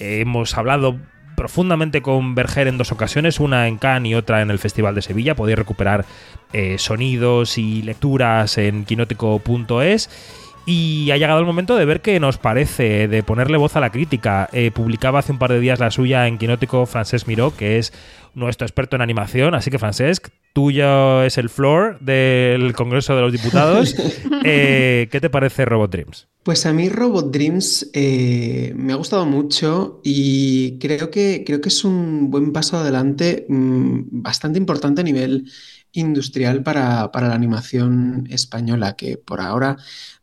Eh, 0.00 0.20
hemos 0.20 0.54
hablado 0.58 0.98
profundamente 1.36 2.02
con 2.02 2.34
Berger 2.34 2.66
en 2.66 2.78
dos 2.78 2.90
ocasiones, 2.90 3.38
una 3.38 3.68
en 3.68 3.76
Cannes 3.76 4.10
y 4.10 4.14
otra 4.14 4.42
en 4.42 4.50
el 4.50 4.58
Festival 4.58 4.94
de 4.94 5.02
Sevilla. 5.02 5.36
Podéis 5.36 5.58
recuperar 5.58 6.04
eh, 6.52 6.78
sonidos 6.78 7.58
y 7.58 7.82
lecturas 7.82 8.58
en 8.58 8.84
quinótico.es. 8.84 10.10
Y 10.68 11.12
ha 11.12 11.16
llegado 11.16 11.38
el 11.38 11.46
momento 11.46 11.76
de 11.76 11.84
ver 11.84 12.00
qué 12.00 12.18
nos 12.18 12.38
parece, 12.38 13.06
de 13.06 13.22
ponerle 13.22 13.56
voz 13.56 13.76
a 13.76 13.80
la 13.80 13.90
crítica. 13.90 14.48
Eh, 14.52 14.72
publicaba 14.72 15.20
hace 15.20 15.30
un 15.30 15.38
par 15.38 15.52
de 15.52 15.60
días 15.60 15.78
la 15.78 15.92
suya 15.92 16.26
en 16.26 16.38
Quinótico 16.38 16.86
Francesc 16.86 17.28
Miró, 17.28 17.54
que 17.54 17.78
es 17.78 17.92
nuestro 18.34 18.66
experto 18.66 18.96
en 18.96 19.02
animación. 19.02 19.54
Así 19.54 19.70
que, 19.70 19.78
Francesc, 19.78 20.26
tuyo 20.56 21.22
es 21.22 21.36
el 21.36 21.50
floor 21.50 22.00
del 22.00 22.72
Congreso 22.72 23.14
de 23.14 23.20
los 23.20 23.30
Diputados. 23.30 23.94
Eh, 24.48 25.08
¿Qué 25.10 25.20
te 25.20 25.28
parece 25.28 25.64
Robot 25.64 25.90
Dreams? 25.90 26.28
Pues 26.44 26.66
a 26.66 26.72
mí 26.72 26.88
Robot 26.88 27.32
Dreams 27.32 27.90
eh, 27.92 28.72
me 28.76 28.92
ha 28.92 28.96
gustado 28.96 29.26
mucho 29.26 30.00
y 30.04 30.78
creo 30.78 31.10
que, 31.10 31.42
creo 31.44 31.60
que 31.60 31.68
es 31.68 31.84
un 31.84 32.30
buen 32.30 32.52
paso 32.52 32.76
adelante 32.76 33.44
mm, 33.48 34.02
bastante 34.22 34.58
importante 34.58 35.00
a 35.00 35.04
nivel 35.04 35.50
industrial 35.90 36.62
para, 36.62 37.10
para 37.10 37.26
la 37.26 37.34
animación 37.34 38.28
española, 38.30 38.94
que 38.94 39.16
por 39.16 39.40
ahora 39.40 39.78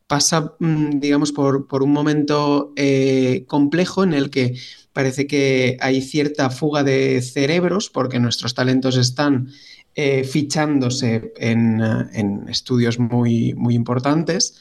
pasa, 0.07 0.55
mm, 0.57 0.99
digamos, 1.01 1.33
por, 1.33 1.67
por 1.67 1.83
un 1.83 1.91
momento 1.91 2.71
eh, 2.77 3.43
complejo 3.47 4.05
en 4.05 4.13
el 4.13 4.29
que 4.29 4.55
parece 4.93 5.27
que 5.27 5.75
hay 5.81 6.01
cierta 6.01 6.49
fuga 6.49 6.83
de 6.83 7.21
cerebros 7.21 7.89
porque 7.89 8.19
nuestros 8.19 8.53
talentos 8.53 8.95
están 8.95 9.49
eh, 9.95 10.23
fichándose 10.23 11.33
en, 11.37 11.79
eh, 11.79 12.05
en 12.13 12.49
estudios 12.49 12.97
muy, 12.97 13.53
importantes 13.69 14.57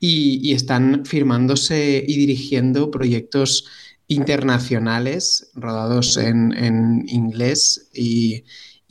y, 0.00 0.52
están 0.52 1.06
firmándose 1.06 2.04
y 2.04 2.16
dirigiendo 2.16 2.90
proyectos 2.90 3.66
internacionales 4.08 5.52
rodados 5.54 6.16
en, 6.16 7.04
inglés 7.06 7.88
y, 7.94 8.42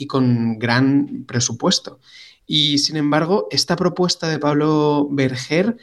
con 0.08 0.58
gran 0.58 1.26
presupuesto. 1.26 2.00
Y 2.48 2.78
sin 2.78 2.96
embargo, 2.96 3.50
esta 3.52 3.76
propuesta 3.76 4.30
de 4.30 4.40
Pablo 4.40 5.10
Berger 5.12 5.76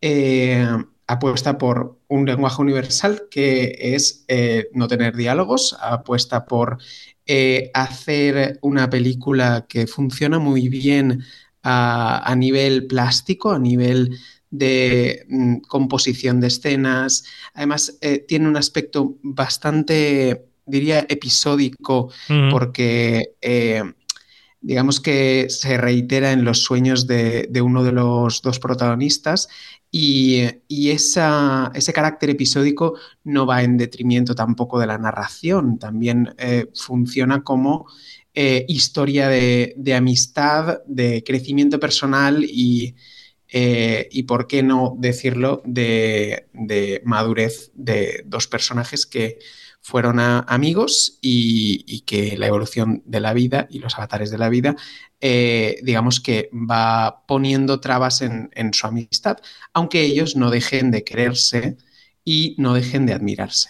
eh, 0.00 0.66
apuesta 1.06 1.58
por 1.58 2.00
un 2.08 2.26
lenguaje 2.26 2.60
universal 2.60 3.28
que 3.30 3.76
es 3.78 4.26
no 4.72 4.88
tener 4.88 5.14
diálogos, 5.16 5.76
apuesta 5.80 6.44
por 6.44 6.78
eh, 7.26 7.70
hacer 7.74 8.58
una 8.62 8.90
película 8.90 9.66
que 9.68 9.86
funciona 9.86 10.38
muy 10.38 10.68
bien 10.68 11.24
a, 11.62 12.30
a 12.30 12.36
nivel 12.36 12.86
plástico, 12.86 13.52
a 13.52 13.58
nivel 13.58 14.18
de 14.58 15.26
mm, 15.28 15.56
composición 15.60 16.40
de 16.40 16.46
escenas. 16.46 17.24
Además, 17.54 17.98
eh, 18.00 18.18
tiene 18.18 18.48
un 18.48 18.56
aspecto 18.56 19.16
bastante, 19.22 20.46
diría, 20.64 21.04
episódico, 21.08 22.12
porque 22.50 23.34
eh, 23.40 23.82
digamos 24.60 25.00
que 25.00 25.46
se 25.48 25.76
reitera 25.76 26.32
en 26.32 26.44
los 26.44 26.62
sueños 26.62 27.06
de, 27.06 27.48
de 27.50 27.62
uno 27.62 27.82
de 27.82 27.92
los 27.92 28.42
dos 28.42 28.60
protagonistas 28.60 29.48
y, 29.96 30.90
ese 30.90 31.92
carácter 31.92 32.30
episódico 32.30 32.98
no 33.22 33.46
va 33.46 33.62
en 33.62 33.76
detrimento 33.76 34.34
tampoco 34.34 34.80
de 34.80 34.88
la 34.88 34.98
narración, 34.98 35.78
también 35.78 36.34
eh, 36.36 36.66
funciona 36.74 37.44
como 37.44 37.86
eh, 38.34 38.64
historia 38.66 39.28
de, 39.28 39.72
de 39.76 39.94
amistad, 39.94 40.80
de 40.86 41.22
crecimiento 41.22 41.78
personal 41.78 42.44
y, 42.44 42.96
eh, 43.48 44.08
y 44.10 44.24
por 44.24 44.48
qué 44.48 44.64
no 44.64 44.96
decirlo, 44.98 45.62
de, 45.64 46.48
de 46.52 47.00
madurez 47.04 47.70
de 47.74 48.24
dos 48.26 48.48
personajes 48.48 49.06
que 49.06 49.38
fueron 49.84 50.18
a- 50.18 50.40
amigos 50.48 51.18
y, 51.20 51.84
y 51.86 52.00
que 52.02 52.36
la 52.38 52.46
evolución 52.48 53.02
de 53.04 53.20
la 53.20 53.34
vida 53.34 53.66
y 53.70 53.78
los 53.80 53.94
avatares 53.96 54.30
de 54.30 54.38
la 54.38 54.48
vida, 54.48 54.76
eh, 55.20 55.78
digamos 55.82 56.20
que 56.20 56.48
va 56.52 57.24
poniendo 57.28 57.80
trabas 57.80 58.22
en, 58.22 58.50
en 58.54 58.72
su 58.74 58.86
amistad, 58.86 59.38
aunque 59.74 60.02
ellos 60.02 60.36
no 60.36 60.50
dejen 60.50 60.90
de 60.90 61.04
quererse 61.04 61.76
y 62.24 62.54
no 62.58 62.74
dejen 62.74 63.06
de 63.06 63.12
admirarse. 63.12 63.68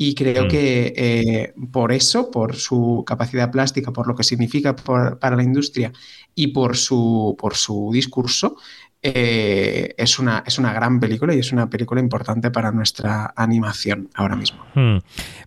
Y 0.00 0.14
creo 0.14 0.44
Mm. 0.44 0.48
que 0.48 0.92
eh, 0.96 1.54
por 1.72 1.92
eso, 1.92 2.30
por 2.30 2.54
su 2.56 3.02
capacidad 3.06 3.50
plástica, 3.50 3.92
por 3.92 4.06
lo 4.06 4.14
que 4.14 4.22
significa 4.24 4.76
por- 4.76 5.18
para 5.18 5.36
la 5.36 5.42
industria 5.42 5.92
y 6.34 6.48
por 6.48 6.76
su, 6.76 7.34
por 7.38 7.56
su 7.56 7.90
discurso, 7.92 8.56
eh, 9.02 9.94
es 9.96 10.18
una, 10.18 10.42
es 10.46 10.58
una 10.58 10.72
gran 10.72 11.00
película 11.00 11.34
y 11.34 11.38
es 11.38 11.52
una 11.52 11.70
película 11.70 12.00
importante 12.00 12.50
para 12.50 12.72
nuestra 12.72 13.32
animación 13.36 14.08
ahora 14.14 14.36
mismo. 14.36 14.64
Hmm. 14.74 14.98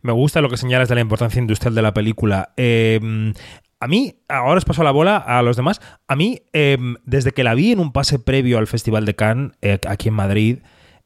Me 0.01 0.12
gusta 0.12 0.41
lo 0.41 0.50
que 0.50 0.58
señalas 0.58 0.89
de 0.89 0.96
la 0.96 1.01
importancia 1.01 1.39
industrial 1.39 1.75
de 1.75 1.81
la 1.81 1.93
película. 1.93 2.53
Eh, 2.58 3.34
a 3.81 3.88
mí, 3.88 4.13
ahora 4.29 4.60
os 4.60 4.65
paso 4.65 4.84
la 4.84 4.91
bola 4.91 5.17
a 5.17 5.41
los 5.41 5.58
demás. 5.58 5.81
A 6.08 6.15
mí, 6.15 6.43
eh, 6.53 6.77
desde 7.03 7.31
que 7.31 7.43
la 7.43 7.55
vi 7.55 7.72
en 7.72 7.79
un 7.79 7.91
pase 7.91 8.20
previo 8.20 8.60
al 8.60 8.67
Festival 8.67 9.05
de 9.05 9.15
Cannes, 9.15 9.53
eh, 9.63 9.79
aquí 9.89 10.10
en 10.10 10.13
Madrid, 10.13 10.60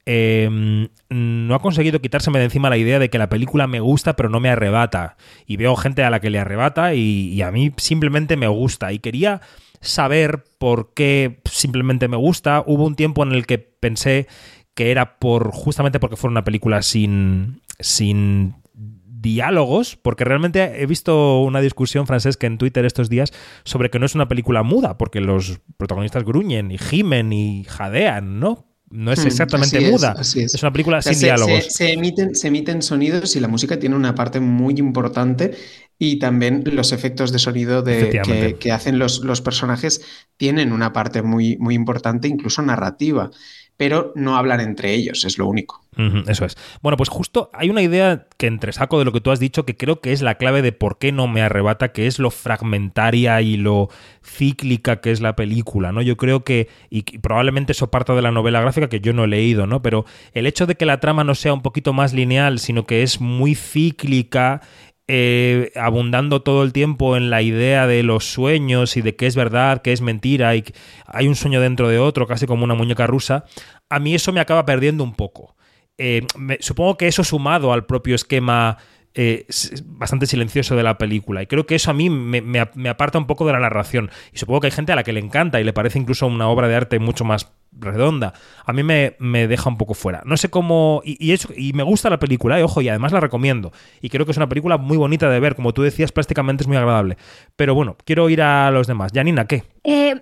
eh, 0.06 0.90
no 1.10 1.56
ha 1.56 1.62
conseguido 1.62 2.02
quitárseme 2.02 2.38
de 2.38 2.46
encima 2.46 2.70
la 2.70 2.76
idea 2.76 3.00
de 3.00 3.10
que 3.10 3.18
la 3.18 3.30
película 3.30 3.66
me 3.66 3.80
gusta 3.80 4.18
pero 4.18 4.28
no 4.28 4.42
me 4.42 4.50
arrebata. 4.50 5.16
Y 5.48 5.56
veo 5.56 5.78
gente 5.78 6.04
a 6.04 6.10
la 6.10 6.20
que 6.20 6.30
le 6.30 6.38
arrebata 6.38 6.94
y 6.94 7.42
a 7.42 7.50
mí 7.50 7.72
simplemente 7.78 8.36
me 8.36 8.48
gusta. 8.50 8.92
Y 8.92 9.00
quería 9.00 9.40
saber 9.86 10.44
por 10.58 10.94
qué 10.94 11.42
simplemente 11.50 12.08
me 12.08 12.18
gusta. 12.18 12.64
Hubo 12.66 12.86
un 12.86 12.96
tiempo 12.96 13.24
en 13.24 13.32
el 13.32 13.46
que 13.46 13.58
pensé 13.60 14.28
que 14.74 14.92
era 14.92 15.20
por 15.20 15.52
justamente 15.52 16.00
porque 16.00 16.18
fue 16.18 16.30
una 16.30 16.44
película 16.44 16.82
sin, 16.82 17.62
sin 17.80 18.56
diálogos, 18.74 19.96
porque 19.96 20.24
realmente 20.24 20.82
he 20.82 20.86
visto 20.86 21.42
una 21.42 21.62
discusión 21.62 22.06
francesca 22.08 22.46
en 22.48 22.58
Twitter 22.58 22.86
estos 22.86 23.10
días 23.10 23.32
sobre 23.64 23.90
que 23.90 24.00
no 24.00 24.06
es 24.06 24.16
una 24.16 24.28
película 24.28 24.64
muda, 24.64 24.98
porque 24.98 25.22
los 25.22 25.62
protagonistas 25.78 26.24
gruñen 26.24 26.72
y 26.72 26.78
gimen 26.78 27.34
y 27.34 27.64
jadean, 27.66 28.40
¿no? 28.40 28.68
No 28.92 29.12
es 29.12 29.24
Hmm, 29.24 29.28
exactamente 29.28 29.78
así 29.78 29.86
es, 29.86 29.92
muda. 29.92 30.12
así 30.18 30.42
es. 30.42 30.54
Es 30.54 30.62
una 30.62 30.72
película 30.72 31.00
O 31.00 31.02
sea, 31.02 31.14
sin 31.14 31.20
se, 31.22 31.26
diálogos. 31.26 31.64
se- 31.66 31.72
se 31.72 31.94
emiten, 31.94 32.36
se 32.36 32.48
emiten 32.50 32.82
sonidos 32.84 33.36
y 33.36 33.40
la 33.40 33.48
música 33.48 33.80
tiene 33.80 33.96
una 33.96 34.14
parte 34.14 34.40
muy 34.40 34.76
importante 34.78 35.56
y 35.98 36.20
también 36.20 36.64
los 36.66 36.92
efectos 36.92 37.32
de 37.32 37.40
sonido 37.40 37.82
de, 37.82 38.22
que, 38.24 38.58
que 38.60 38.72
hacen 38.72 39.00
los, 39.00 39.24
los 39.24 39.42
personajes 39.42 40.02
tienen 40.38 40.74
una 40.74 40.92
parte 40.94 41.22
muy, 41.22 41.58
muy 41.58 41.76
importante, 41.76 42.28
incluso 42.28 42.62
narrativa, 42.62 43.32
pero 43.78 44.14
no 44.16 44.38
hablan 44.38 44.62
entre 44.62 44.94
ellos, 44.94 45.26
es 45.26 45.38
lo 45.38 45.48
único. 45.48 45.82
Eso 46.28 46.44
es. 46.44 46.58
Bueno, 46.82 46.98
pues 46.98 47.08
justo 47.08 47.50
hay 47.54 47.70
una 47.70 47.82
idea 47.82 48.28
que 48.38 48.48
entresaco 48.48 49.00
de 49.00 49.06
lo 49.06 49.14
que 49.14 49.22
tú 49.22 49.32
has 49.32 49.40
dicho 49.40 49.66
que 49.66 49.78
creo 49.78 50.02
que 50.02 50.12
es 50.12 50.22
la 50.22 50.36
clave 50.36 50.62
de 50.62 50.74
por 50.74 50.98
qué 50.98 51.14
no 51.14 51.28
me 51.28 51.42
arrebata, 51.42 51.94
que 51.94 52.06
es 52.06 52.20
lo 52.20 52.32
fragmentaria 52.32 53.42
y 53.42 53.56
lo 53.56 53.90
cíclica 54.22 55.00
que 55.00 55.12
es 55.12 55.22
la 55.22 55.38
película, 55.38 55.94
¿no? 55.94 56.02
Yo 56.02 56.18
creo 56.18 56.44
que, 56.44 56.68
y 56.90 57.04
probablemente 57.20 57.72
eso 57.72 57.92
parta 57.92 58.14
de 58.14 58.22
la 58.22 58.32
novela 58.32 58.60
gráfica 58.60 58.90
que 58.90 59.00
yo 59.00 59.14
no 59.14 59.24
he 59.24 59.28
leído, 59.28 59.68
¿no? 59.68 59.82
Pero 59.82 60.06
el 60.34 60.48
hecho 60.48 60.66
de 60.66 60.76
que 60.76 60.86
la 60.86 61.00
trama 61.00 61.24
no 61.24 61.34
sea 61.34 61.54
un 61.54 61.62
poquito 61.62 61.94
más 61.94 62.14
lineal, 62.14 62.60
sino 62.60 62.86
que 62.86 63.02
es 63.02 63.22
muy 63.22 63.56
cíclica, 63.56 64.62
eh, 65.08 65.72
abundando 65.76 66.42
todo 66.42 66.64
el 66.64 66.74
tiempo 66.74 67.16
en 67.16 67.30
la 67.30 67.42
idea 67.42 67.86
de 67.88 68.04
los 68.04 68.26
sueños 68.26 68.98
y 68.98 69.02
de 69.02 69.16
qué 69.16 69.28
es 69.28 69.36
verdad, 69.36 69.82
qué 69.82 69.92
es 69.94 70.02
mentira, 70.02 70.56
y 70.56 70.64
hay 71.06 71.28
un 71.28 71.36
sueño 71.36 71.62
dentro 71.62 71.90
de 71.90 72.00
otro, 72.00 72.28
casi 72.28 72.48
como 72.48 72.64
una 72.64 72.74
muñeca 72.76 73.06
rusa, 73.08 73.46
a 73.90 74.00
mí 74.00 74.16
eso 74.16 74.32
me 74.34 74.40
acaba 74.40 74.66
perdiendo 74.66 75.04
un 75.04 75.14
poco. 75.14 75.56
Eh, 75.98 76.26
me- 76.38 76.58
supongo 76.60 76.98
que 76.98 77.08
eso 77.08 77.24
sumado 77.24 77.72
al 77.72 77.86
propio 77.86 78.16
esquema 78.16 78.78
eh, 79.16 79.46
bastante 79.86 80.26
silencioso 80.26 80.76
de 80.76 80.84
la 80.84 80.98
película. 80.98 81.42
Y 81.42 81.48
creo 81.48 81.66
que 81.66 81.76
eso 81.76 81.92
a 81.92 81.94
mí 81.94 82.10
me, 82.10 82.60
aparta 82.90 83.18
un 83.18 83.28
poco 83.28 83.46
de 83.46 83.54
la 83.54 83.60
narración. 83.60 84.12
Y 84.34 84.38
supongo 84.38 84.62
que 84.62 84.68
hay 84.68 84.72
gente 84.72 84.92
a 84.92 84.96
la 84.96 85.04
que 85.04 85.14
le 85.14 85.20
encanta 85.20 85.60
y 85.60 85.64
le 85.64 85.74
parece 85.74 86.00
incluso 86.00 86.28
una 86.28 86.48
obra 86.50 86.68
de 86.68 86.76
arte 86.76 87.00
mucho 87.00 87.24
más 87.26 87.52
redonda. 87.78 88.34
A 88.66 88.74
mí 88.74 88.84
me, 88.84 89.16
me 89.20 89.48
deja 89.48 89.70
un 89.70 89.78
poco 89.78 89.94
fuera. 89.94 90.22
No 90.26 90.38
sé 90.38 90.50
cómo... 90.50 91.02
Y, 91.04 91.32
eso- 91.32 91.54
y 91.56 91.74
me 91.74 91.84
gusta 91.84 92.10
la 92.10 92.20
película, 92.20 92.60
y 92.60 92.64
ojo, 92.64 92.82
y 92.82 92.90
además 92.90 93.12
la 93.12 93.20
recomiendo. 93.20 93.72
Y 94.02 94.10
creo 94.10 94.26
que 94.26 94.32
es 94.32 94.38
una 94.38 94.50
película 94.50 94.78
muy 94.78 94.98
bonita 94.98 95.30
de 95.30 95.40
ver. 95.40 95.56
Como 95.56 95.74
tú 95.74 95.82
decías, 95.82 96.12
prácticamente 96.12 96.64
es 96.64 96.68
muy 96.68 96.78
agradable. 96.78 97.18
Pero 97.56 97.76
bueno, 97.76 97.98
quiero 98.06 98.30
ir 98.30 98.42
a 98.42 98.70
los 98.72 98.88
demás. 98.88 99.12
Janina, 99.14 99.46
¿qué? 99.46 99.64
Eh, 99.84 100.22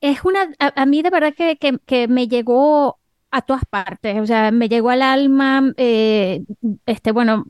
es 0.00 0.24
una, 0.24 0.48
a, 0.58 0.86
mí 0.86 1.02
de 1.02 1.10
verdad 1.10 1.34
que, 1.34 1.56
que- 1.86 2.08
me 2.08 2.28
llegó 2.28 2.98
a 3.30 3.42
todas 3.42 3.64
partes, 3.68 4.20
o 4.20 4.26
sea, 4.26 4.52
me 4.52 4.68
llegó 4.68 4.90
al 4.90 5.02
alma, 5.02 5.72
eh, 5.76 6.42
este, 6.86 7.10
bueno, 7.10 7.46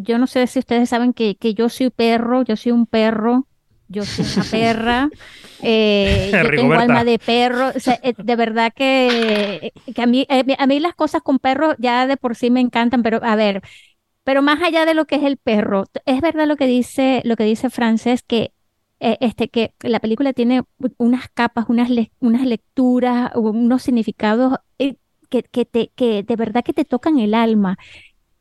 yo 0.00 0.18
no 0.18 0.26
sé 0.26 0.46
si 0.46 0.58
ustedes 0.58 0.88
saben 0.90 1.12
que, 1.12 1.36
que 1.36 1.54
yo 1.54 1.68
soy 1.68 1.90
perro, 1.90 2.42
yo 2.44 2.56
soy 2.56 2.72
un 2.72 2.86
perro, 2.86 3.48
yo 3.88 4.06
soy 4.06 4.24
una 4.26 4.44
perra, 4.50 5.12
eh, 5.60 6.36
yo 6.40 6.50
tengo 6.50 6.78
alma 6.78 7.04
de 7.04 7.18
perro, 7.18 7.68
o 7.76 7.80
sea, 7.80 7.98
eh, 8.02 8.14
de 8.16 8.36
verdad 8.36 8.72
que, 8.74 9.72
que 9.94 10.02
a 10.02 10.06
mí, 10.06 10.26
eh, 10.30 10.44
a 10.58 10.66
mí 10.66 10.80
las 10.80 10.94
cosas 10.94 11.22
con 11.22 11.38
perros 11.38 11.74
ya 11.78 12.06
de 12.06 12.16
por 12.16 12.36
sí 12.36 12.50
me 12.50 12.60
encantan, 12.60 13.02
pero 13.02 13.20
a 13.22 13.36
ver, 13.36 13.62
pero 14.24 14.42
más 14.42 14.62
allá 14.62 14.84
de 14.86 14.94
lo 14.94 15.06
que 15.06 15.16
es 15.16 15.24
el 15.24 15.36
perro, 15.38 15.84
es 16.06 16.20
verdad 16.20 16.46
lo 16.46 16.56
que 16.56 16.66
dice, 16.66 17.22
lo 17.24 17.36
que 17.36 17.44
dice 17.44 17.70
Frances, 17.70 18.22
que 18.22 18.52
eh, 19.00 19.18
este, 19.20 19.48
que 19.48 19.74
la 19.80 19.98
película 20.00 20.32
tiene 20.32 20.62
unas 20.98 21.28
capas, 21.30 21.66
unas, 21.68 21.90
le- 21.90 22.12
unas 22.20 22.46
lecturas, 22.46 23.32
unos 23.34 23.82
significados 23.82 24.58
eh, 24.78 24.96
que, 25.28 25.42
que, 25.42 25.64
te, 25.64 25.90
que 25.96 26.22
de 26.22 26.36
verdad 26.36 26.62
que 26.64 26.72
te 26.72 26.84
tocan 26.84 27.18
el 27.18 27.34
alma. 27.34 27.78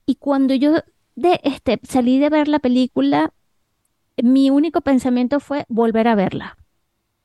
Y 0.05 0.15
cuando 0.15 0.53
yo 0.55 0.75
de, 1.21 1.39
este, 1.43 1.79
salí 1.83 2.19
de 2.19 2.29
ver 2.29 2.47
la 2.47 2.59
película, 2.59 3.33
mi 4.21 4.49
único 4.49 4.81
pensamiento 4.81 5.39
fue 5.39 5.65
volver 5.69 6.07
a 6.07 6.15
verla. 6.15 6.57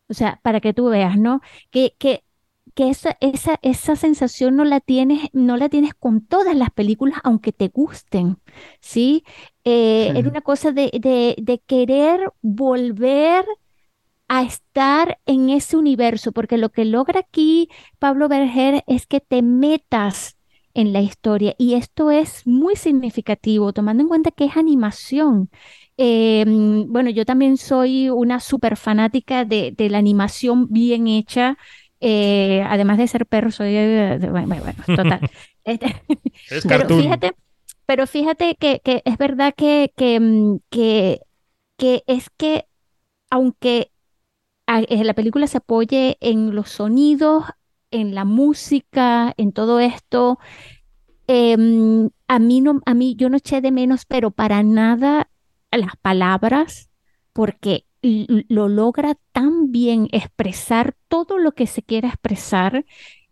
O 0.08 0.14
sea, 0.14 0.40
para 0.42 0.60
que 0.60 0.74
tú 0.74 0.86
veas, 0.88 1.18
¿no? 1.18 1.40
Que, 1.70 1.94
que, 1.98 2.24
que 2.74 2.88
esa, 2.90 3.16
esa, 3.20 3.58
esa 3.62 3.96
sensación 3.96 4.56
no 4.56 4.64
la 4.64 4.80
tienes, 4.80 5.28
no 5.32 5.56
la 5.56 5.68
tienes 5.68 5.94
con 5.94 6.20
todas 6.26 6.56
las 6.56 6.70
películas, 6.70 7.18
aunque 7.24 7.52
te 7.52 7.68
gusten, 7.68 8.38
¿sí? 8.80 9.24
Eh, 9.64 10.12
Era 10.14 10.28
una 10.28 10.42
cosa 10.42 10.72
de, 10.72 10.90
de, 11.00 11.36
de 11.38 11.58
querer 11.60 12.32
volver 12.42 13.44
a 14.28 14.42
estar 14.42 15.18
en 15.26 15.50
ese 15.50 15.76
universo, 15.76 16.32
porque 16.32 16.58
lo 16.58 16.70
que 16.70 16.84
logra 16.84 17.20
aquí 17.20 17.68
Pablo 17.98 18.28
Berger 18.28 18.82
es 18.86 19.06
que 19.06 19.20
te 19.20 19.42
metas 19.42 20.36
en 20.76 20.92
la 20.92 21.00
historia 21.00 21.54
y 21.58 21.74
esto 21.74 22.10
es 22.12 22.46
muy 22.46 22.76
significativo, 22.76 23.72
tomando 23.72 24.02
en 24.02 24.08
cuenta 24.08 24.30
que 24.32 24.44
es 24.46 24.56
animación. 24.56 25.50
Eh, 25.96 26.44
mm, 26.46 26.92
bueno, 26.92 27.10
yo 27.10 27.24
también 27.24 27.56
soy 27.56 28.10
una 28.10 28.40
súper 28.40 28.76
fanática 28.76 29.44
de, 29.44 29.72
de 29.76 29.90
la 29.90 29.98
animación 29.98 30.68
bien 30.70 31.08
hecha. 31.08 31.56
eh, 32.00 32.62
además 32.68 32.98
de 32.98 33.08
ser 33.08 33.26
perro, 33.26 33.50
soy 33.50 33.74
eh, 33.76 34.18
bueno, 34.30 34.48
bueno, 34.48 34.84
total. 34.94 35.20
Este, 35.64 35.86
Es 36.50 36.64
pero 36.68 36.88
fíjate, 36.88 37.32
pero 37.86 38.06
fíjate 38.06 38.56
que, 38.56 38.80
que 38.84 39.02
es 39.04 39.18
verdad 39.18 39.54
que, 39.56 39.92
que, 39.96 40.20
mm, 40.20 40.58
que, 40.70 41.20
que 41.78 42.04
es 42.06 42.30
que 42.36 42.66
aunque 43.30 43.92
eh, 44.66 45.04
la 45.04 45.14
película 45.14 45.46
se 45.46 45.58
apoye 45.58 46.16
en 46.20 46.54
los 46.54 46.70
sonidos, 46.70 47.44
en 47.90 48.14
la 48.14 48.24
música, 48.24 49.34
en 49.36 49.52
todo 49.52 49.80
esto, 49.80 50.38
em, 51.26 52.10
a 52.28 52.38
mí 52.38 52.60
no, 52.60 52.80
a 52.86 52.94
mí 52.94 53.14
yo 53.16 53.28
no 53.30 53.36
eché 53.36 53.60
de 53.60 53.72
menos, 53.72 54.04
pero 54.06 54.30
para 54.30 54.62
nada 54.62 55.30
las 55.70 55.96
palabras, 55.96 56.90
porque 57.32 57.86
lo 58.02 58.68
logra 58.68 59.16
tan 59.32 59.72
bien 59.72 60.08
expresar 60.12 60.94
todo 61.08 61.38
lo 61.38 61.52
que 61.52 61.66
se 61.66 61.82
quiera 61.82 62.08
expresar 62.08 62.84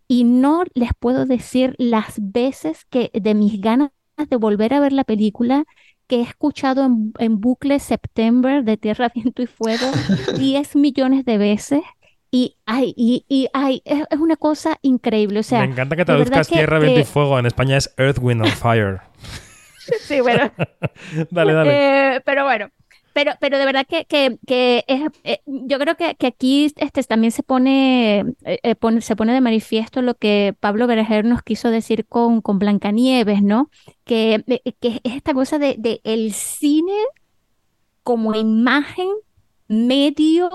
y 0.08 0.24
no 0.24 0.64
les 0.74 0.90
puedo 0.98 1.26
decir 1.26 1.74
las 1.78 2.16
veces 2.18 2.84
que 2.90 3.10
de 3.14 3.34
mis 3.34 3.60
ganas 3.60 3.90
de 4.16 4.36
volver 4.36 4.74
a 4.74 4.80
ver 4.80 4.92
la 4.92 5.04
película 5.04 5.64
que 6.06 6.16
he 6.16 6.22
escuchado 6.22 6.84
en, 6.84 7.12
en 7.18 7.40
bucle 7.40 7.78
September 7.78 8.64
de 8.64 8.76
Tierra, 8.76 9.10
Viento 9.14 9.42
y 9.42 9.46
Fuego 9.46 9.86
10 10.38 10.76
millones 10.76 11.24
de 11.24 11.38
veces 11.38 11.82
y 12.36 12.56
ay, 12.66 12.92
y, 12.96 13.24
y 13.28 13.46
ay, 13.52 13.80
es, 13.84 14.02
es 14.10 14.18
una 14.18 14.34
cosa 14.36 14.78
increíble. 14.82 15.38
O 15.38 15.42
sea, 15.44 15.60
Me 15.60 15.66
encanta 15.72 15.94
que 15.94 16.04
traduzcas 16.04 16.48
que- 16.48 16.56
Tierra, 16.56 16.78
Viento 16.80 17.00
y 17.00 17.04
Fuego. 17.04 17.38
En 17.38 17.46
España 17.46 17.76
es 17.76 17.94
Earth, 17.96 18.18
Wind 18.20 18.42
and 18.42 18.52
Fire. 18.54 19.00
Sí, 20.00 20.20
bueno. 20.20 20.50
dale, 21.30 21.52
dale. 21.52 22.16
Eh, 22.16 22.20
pero 22.24 22.44
bueno, 22.44 22.70
pero, 23.12 23.32
pero 23.38 23.58
de 23.58 23.66
verdad 23.66 23.86
que, 23.86 24.06
que, 24.06 24.38
que 24.46 24.82
es, 24.88 25.02
eh, 25.24 25.40
yo 25.46 25.78
creo 25.78 25.94
que, 25.94 26.14
que 26.14 26.26
aquí 26.26 26.72
este, 26.76 27.02
también 27.04 27.30
se 27.32 27.42
pone, 27.42 28.20
eh, 28.44 28.58
eh, 28.62 28.74
pone- 28.76 29.02
se 29.02 29.14
pone 29.14 29.34
de 29.34 29.42
manifiesto 29.42 30.00
lo 30.00 30.14
que 30.14 30.54
Pablo 30.58 30.86
Berger 30.86 31.26
nos 31.26 31.42
quiso 31.42 31.70
decir 31.70 32.06
con, 32.06 32.40
con 32.40 32.58
Blancanieves, 32.58 33.42
¿no? 33.42 33.70
Que, 34.04 34.42
que 34.80 34.88
es 34.88 35.00
esta 35.04 35.34
cosa 35.34 35.58
de, 35.58 35.76
de 35.78 36.00
el 36.02 36.32
cine 36.32 36.96
como 38.02 38.34
imagen, 38.34 39.08
medio, 39.68 40.50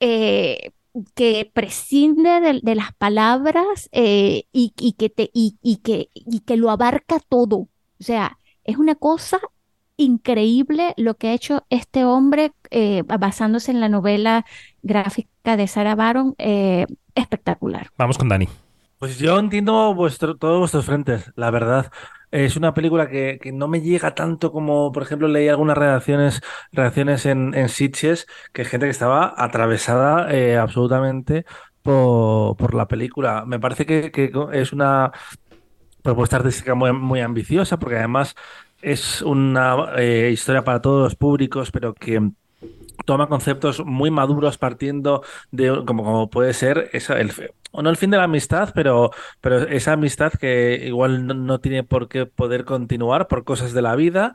eh, 0.00 0.72
que 1.14 1.50
prescinde 1.52 2.40
de, 2.40 2.60
de 2.62 2.74
las 2.74 2.92
palabras 2.94 3.88
eh, 3.92 4.44
y, 4.52 4.72
y 4.78 4.92
que 4.92 5.08
te, 5.10 5.30
y, 5.32 5.56
y 5.62 5.76
que, 5.76 6.08
y 6.14 6.40
que 6.40 6.56
lo 6.56 6.70
abarca 6.70 7.20
todo. 7.20 7.56
O 7.56 7.68
sea, 8.00 8.38
es 8.64 8.76
una 8.76 8.94
cosa 8.94 9.38
increíble 9.96 10.94
lo 10.96 11.14
que 11.14 11.28
ha 11.28 11.34
hecho 11.34 11.64
este 11.68 12.04
hombre 12.04 12.52
eh, 12.70 13.02
basándose 13.06 13.70
en 13.70 13.80
la 13.80 13.88
novela 13.88 14.46
gráfica 14.82 15.56
de 15.56 15.66
Sarah 15.66 15.94
Baron, 15.94 16.34
eh, 16.38 16.86
espectacular. 17.14 17.90
Vamos 17.98 18.16
con 18.16 18.28
Dani. 18.28 18.48
Pues 18.98 19.18
yo 19.18 19.38
entiendo 19.38 19.94
vuestro, 19.94 20.36
todos 20.36 20.58
vuestros 20.58 20.86
frentes, 20.86 21.30
la 21.36 21.50
verdad. 21.50 21.90
Es 22.30 22.56
una 22.56 22.74
película 22.74 23.08
que, 23.08 23.38
que 23.42 23.50
no 23.52 23.66
me 23.66 23.80
llega 23.80 24.14
tanto 24.14 24.52
como, 24.52 24.92
por 24.92 25.02
ejemplo, 25.02 25.26
leí 25.28 25.48
algunas 25.48 25.76
reacciones, 25.76 26.40
reacciones 26.72 27.26
en, 27.26 27.54
en 27.54 27.68
Sitges, 27.68 28.26
que 28.52 28.64
gente 28.64 28.86
que 28.86 28.90
estaba 28.90 29.34
atravesada 29.36 30.32
eh, 30.32 30.56
absolutamente 30.56 31.44
por, 31.82 32.56
por 32.56 32.74
la 32.74 32.86
película. 32.86 33.44
Me 33.46 33.58
parece 33.58 33.84
que, 33.84 34.12
que 34.12 34.30
es 34.52 34.72
una 34.72 35.10
propuesta 36.02 36.36
artística 36.36 36.74
muy, 36.74 36.92
muy 36.92 37.20
ambiciosa, 37.20 37.78
porque 37.78 37.96
además 37.98 38.34
es 38.82 39.22
una 39.22 39.92
eh, 39.98 40.30
historia 40.32 40.64
para 40.64 40.80
todos 40.82 41.02
los 41.04 41.16
públicos, 41.16 41.70
pero 41.72 41.94
que 41.94 42.20
toma 43.06 43.28
conceptos 43.28 43.84
muy 43.84 44.10
maduros 44.10 44.58
partiendo 44.58 45.22
de, 45.50 45.84
como, 45.86 46.04
como 46.04 46.30
puede 46.30 46.54
ser 46.54 46.90
esa- 46.92 47.20
el, 47.20 47.32
o 47.70 47.82
no 47.82 47.90
el 47.90 47.96
fin 47.96 48.10
de 48.10 48.16
la 48.18 48.24
amistad, 48.24 48.70
pero, 48.74 49.10
pero 49.40 49.58
esa 49.68 49.92
amistad 49.92 50.32
que 50.32 50.82
igual 50.86 51.26
no, 51.26 51.34
no 51.34 51.60
tiene 51.60 51.84
por 51.84 52.08
qué 52.08 52.26
poder 52.26 52.64
continuar 52.64 53.28
por 53.28 53.44
cosas 53.44 53.72
de 53.72 53.82
la 53.82 53.96
vida. 53.96 54.34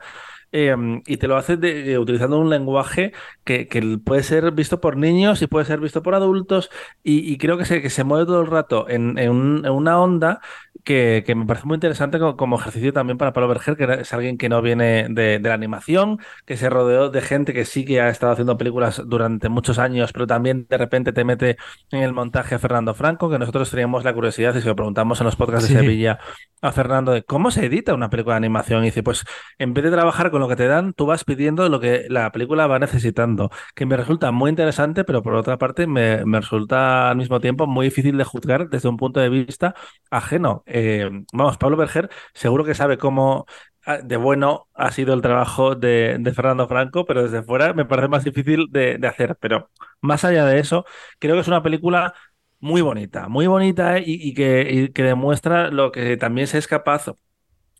em, 0.51 1.01
y 1.05 1.17
te 1.17 1.27
lo 1.27 1.35
hace 1.37 1.57
eh, 1.61 1.97
utilizando 1.99 2.39
un 2.39 2.49
lenguaje 2.49 3.11
que, 3.43 3.67
que 3.67 3.97
puede 4.03 4.23
ser 4.23 4.51
visto 4.51 4.79
por 4.79 4.95
niños 4.97 5.41
y 5.41 5.47
puede 5.47 5.65
ser 5.65 5.79
visto 5.79 6.01
por 6.03 6.15
adultos. 6.15 6.69
Y, 7.03 7.31
y 7.31 7.37
creo 7.37 7.57
que 7.57 7.65
se, 7.65 7.81
que 7.81 7.89
se 7.89 8.03
mueve 8.03 8.25
todo 8.25 8.41
el 8.41 8.47
rato 8.47 8.87
en, 8.89 9.17
en 9.17 9.31
una 9.31 9.99
onda 10.01 10.39
que, 10.85 11.23
que 11.27 11.35
me 11.35 11.45
parece 11.45 11.65
muy 11.67 11.75
interesante 11.75 12.19
como, 12.19 12.37
como 12.37 12.57
ejercicio 12.59 12.93
también 12.93 13.17
para 13.17 13.33
Pablo 13.33 13.49
Berger, 13.49 13.75
que 13.77 14.01
es 14.01 14.13
alguien 14.13 14.37
que 14.37 14.49
no 14.49 14.61
viene 14.61 15.07
de, 15.09 15.39
de 15.39 15.49
la 15.49 15.55
animación, 15.55 16.19
que 16.45 16.57
se 16.57 16.69
rodeó 16.69 17.09
de 17.09 17.21
gente 17.21 17.53
que 17.53 17.65
sí 17.65 17.85
que 17.85 18.01
ha 18.01 18.09
estado 18.09 18.33
haciendo 18.33 18.57
películas 18.57 19.01
durante 19.05 19.49
muchos 19.49 19.79
años, 19.79 20.13
pero 20.13 20.27
también 20.27 20.67
de 20.69 20.77
repente 20.77 21.13
te 21.13 21.25
mete 21.25 21.57
en 21.91 22.03
el 22.03 22.13
montaje 22.13 22.55
a 22.55 22.59
Fernando 22.59 22.93
Franco, 22.93 23.29
que 23.29 23.39
nosotros 23.39 23.69
teníamos 23.71 24.03
la 24.05 24.13
curiosidad 24.13 24.55
y 24.55 24.61
se 24.61 24.67
lo 24.67 24.75
preguntamos 24.75 25.19
en 25.19 25.25
los 25.25 25.35
podcasts 25.35 25.67
Sí. 25.67 25.73
de 25.73 25.79
Sevilla 25.79 26.19
a 26.61 26.71
Fernando 26.71 27.11
de 27.11 27.23
cómo 27.23 27.51
se 27.51 27.65
edita 27.65 27.93
una 27.93 28.09
película 28.09 28.35
de 28.35 28.37
animación. 28.37 28.83
Y 28.83 28.87
dice, 28.87 29.03
pues 29.03 29.23
en 29.59 29.73
vez 29.73 29.83
de 29.83 29.91
trabajar 29.91 30.31
con 30.31 30.41
lo 30.41 30.47
que 30.47 30.55
te 30.55 30.67
dan, 30.67 30.93
tú 30.93 31.05
vas 31.05 31.23
pidiendo 31.23 31.67
lo 31.69 31.79
que 31.79 32.05
la 32.09 32.31
película 32.31 32.67
va 32.67 32.79
necesitando, 32.79 33.49
que 33.75 33.85
me 33.85 33.97
resulta 33.97 34.31
muy 34.31 34.49
interesante, 34.49 35.03
pero 35.03 35.21
por 35.23 35.35
otra 35.35 35.57
parte 35.57 35.87
me, 35.87 36.25
me 36.25 36.39
resulta 36.41 37.09
al 37.09 37.17
mismo 37.17 37.39
tiempo 37.39 37.67
muy 37.67 37.85
difícil 37.87 38.17
de 38.17 38.23
juzgar 38.23 38.69
desde 38.69 38.89
un 38.89 38.97
punto 38.97 39.19
de 39.19 39.29
vista 39.29 39.75
ajeno. 40.11 40.63
Eh, 40.77 41.09
vamos, 41.31 41.57
Pablo 41.57 41.77
Berger 41.77 42.09
seguro 42.33 42.65
que 42.65 42.73
sabe 42.75 42.97
cómo 42.97 43.45
ah, 43.85 43.99
de 43.99 44.17
bueno 44.17 44.67
ha 44.73 44.91
sido 44.91 45.13
el 45.13 45.21
trabajo 45.21 45.73
de, 45.75 46.19
Fernando 46.35 46.67
Franco, 46.67 47.05
pero 47.05 47.23
desde 47.23 47.43
fuera 47.43 47.73
me 47.73 47.85
parece 47.85 48.09
más 48.09 48.25
difícil 48.25 48.67
de, 48.71 48.99
hacer. 49.07 49.37
Pero 49.39 49.71
más 50.01 50.25
allá 50.25 50.45
de 50.45 50.59
eso, 50.59 50.85
creo 51.19 51.35
que 51.35 51.41
es 51.41 51.47
una 51.47 51.63
película 51.63 52.13
muy 52.59 52.81
bonita, 52.81 53.29
muy 53.29 53.47
bonita 53.47 53.99
y, 53.99 54.03
y 54.05 54.33
que, 54.33 54.91
demuestra 54.93 55.69
lo 55.71 55.91
que 55.93 56.17
también 56.17 56.47
se 56.47 56.57
es 56.57 56.67
capaz 56.67 57.05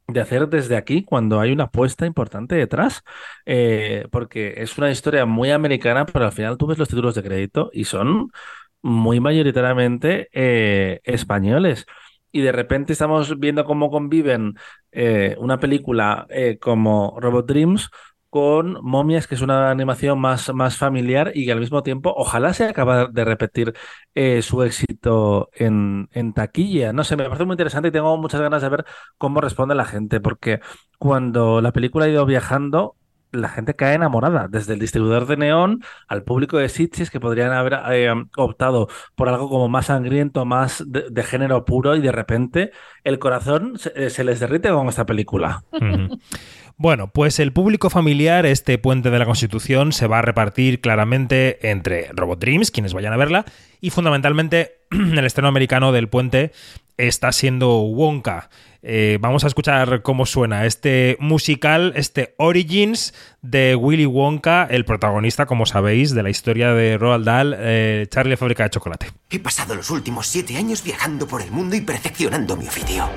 de 0.07 0.21
hacer 0.21 0.47
desde 0.47 0.77
aquí 0.77 1.03
cuando 1.03 1.39
hay 1.41 1.51
una 1.51 1.65
apuesta 1.65 2.05
importante 2.05 2.55
detrás, 2.55 3.03
eh, 3.45 4.07
porque 4.11 4.53
es 4.57 4.77
una 4.77 4.91
historia 4.91 5.25
muy 5.25 5.51
americana, 5.51 6.05
pero 6.05 6.25
al 6.25 6.31
final 6.31 6.57
tú 6.57 6.67
ves 6.67 6.77
los 6.77 6.87
títulos 6.87 7.15
de 7.15 7.23
crédito 7.23 7.71
y 7.73 7.85
son 7.85 8.31
muy 8.81 9.19
mayoritariamente 9.19 10.29
eh, 10.31 11.01
españoles. 11.03 11.85
Y 12.35 12.41
de 12.41 12.51
repente 12.51 12.91
estamos 12.91 13.39
viendo 13.39 13.63
cómo 13.63 13.89
conviven 13.89 14.55
eh, 14.91 15.37
una 15.39 15.57
película 15.57 16.27
eh, 16.29 16.57
como 16.59 17.17
Robot 17.21 17.47
Dreams 17.47 17.89
con 18.29 18.77
Momias, 18.83 19.25
que 19.27 19.35
es 19.35 19.41
una 19.41 19.71
animación 19.71 20.19
más, 20.19 20.53
más 20.53 20.75
familiar 20.77 21.31
y 21.33 21.45
que 21.45 21.53
al 21.53 21.61
mismo 21.61 21.81
tiempo 21.81 22.13
ojalá 22.17 22.53
se 22.53 22.65
acabe 22.65 23.07
de 23.09 23.23
repetir 23.23 23.73
eh, 24.15 24.41
su 24.41 24.63
éxito 24.63 25.49
en, 25.53 26.09
en 26.11 26.33
taquilla. 26.33 26.91
No 26.91 27.05
sé, 27.05 27.15
me 27.15 27.23
parece 27.23 27.45
muy 27.45 27.53
interesante 27.53 27.87
y 27.87 27.91
tengo 27.91 28.17
muchas 28.17 28.41
ganas 28.41 28.61
de 28.61 28.67
ver 28.69 28.85
cómo 29.17 29.39
responde 29.39 29.73
la 29.73 29.85
gente, 29.85 30.19
porque 30.19 30.59
cuando 30.99 31.61
la 31.61 31.71
película 31.71 32.03
ha 32.05 32.09
ido 32.09 32.25
viajando, 32.25 32.97
la 33.35 33.49
gente 33.49 33.75
cae 33.75 33.95
enamorada, 33.95 34.47
desde 34.49 34.73
el 34.73 34.79
distribuidor 34.79 35.27
de 35.27 35.37
Neón 35.37 35.83
al 36.07 36.23
público 36.23 36.57
de 36.57 36.69
Sitges, 36.69 37.09
que 37.09 37.19
podrían 37.19 37.51
haber 37.51 37.79
eh, 37.91 38.13
optado 38.37 38.87
por 39.15 39.29
algo 39.29 39.49
como 39.49 39.67
más 39.69 39.87
sangriento, 39.87 40.45
más 40.45 40.83
de, 40.87 41.23
género 41.23 41.65
puro, 41.65 41.95
y 41.95 42.01
de 42.01 42.11
repente 42.11 42.71
el 43.03 43.19
corazón 43.19 43.77
se, 43.77 43.91
eh, 43.95 44.23
les 44.23 44.39
derrite 44.39 44.69
con 44.69 44.87
esta 44.87 45.05
película. 45.05 45.63
Bueno, 46.77 47.09
pues 47.09 47.39
el 47.39 47.53
público 47.53 47.89
familiar, 47.89 48.45
este 48.45 48.77
puente 48.77 49.09
de 49.09 49.17
la 49.17 49.25
Constitución, 49.25 49.93
se 49.93 50.07
va 50.07 50.19
a 50.19 50.21
repartir 50.21 50.81
claramente 50.81 51.69
entre 51.69 52.09
Robot 52.13 52.39
Dreams, 52.39 52.69
quienes 52.69 52.93
vayan 52.93 53.13
a 53.13 53.17
verla, 53.17 53.45
y 53.79 53.91
fundamentalmente 53.91 54.79
el 54.91 55.25
estreno 55.25 55.47
americano 55.47 55.93
del 55.93 56.09
puente 56.09 56.51
está 56.97 57.31
siendo 57.31 57.79
Wonka. 57.81 58.49
Eh, 58.87 59.17
vamos 59.19 59.43
a 59.43 59.47
escuchar 59.47 60.03
cómo 60.03 60.27
suena 60.27 60.65
este 60.65 61.17
musical, 61.19 61.93
este 61.95 62.35
Origins 62.37 63.13
de 63.41 63.75
Willy 63.75 64.05
Wonka, 64.05 64.67
el 64.69 64.85
protagonista, 64.85 65.47
como 65.47 65.65
sabéis, 65.65 66.13
de 66.13 66.21
la 66.21 66.29
historia 66.29 66.71
de 66.73 66.97
Roald 66.97 67.25
Dahl, 67.25 67.55
eh, 67.57 68.05
Charlie 68.09 68.37
fábrica 68.37 68.63
de 68.63 68.69
chocolate. 68.69 69.07
He 69.31 69.39
pasado 69.39 69.75
los 69.75 69.89
últimos 69.89 70.27
siete 70.27 70.55
años 70.57 70.83
viajando 70.83 71.27
por 71.27 71.41
el 71.41 71.51
mundo 71.51 71.75
y 71.75 71.81
perfeccionando 71.81 72.55
mi 72.55 72.67
oficio. 72.67 73.09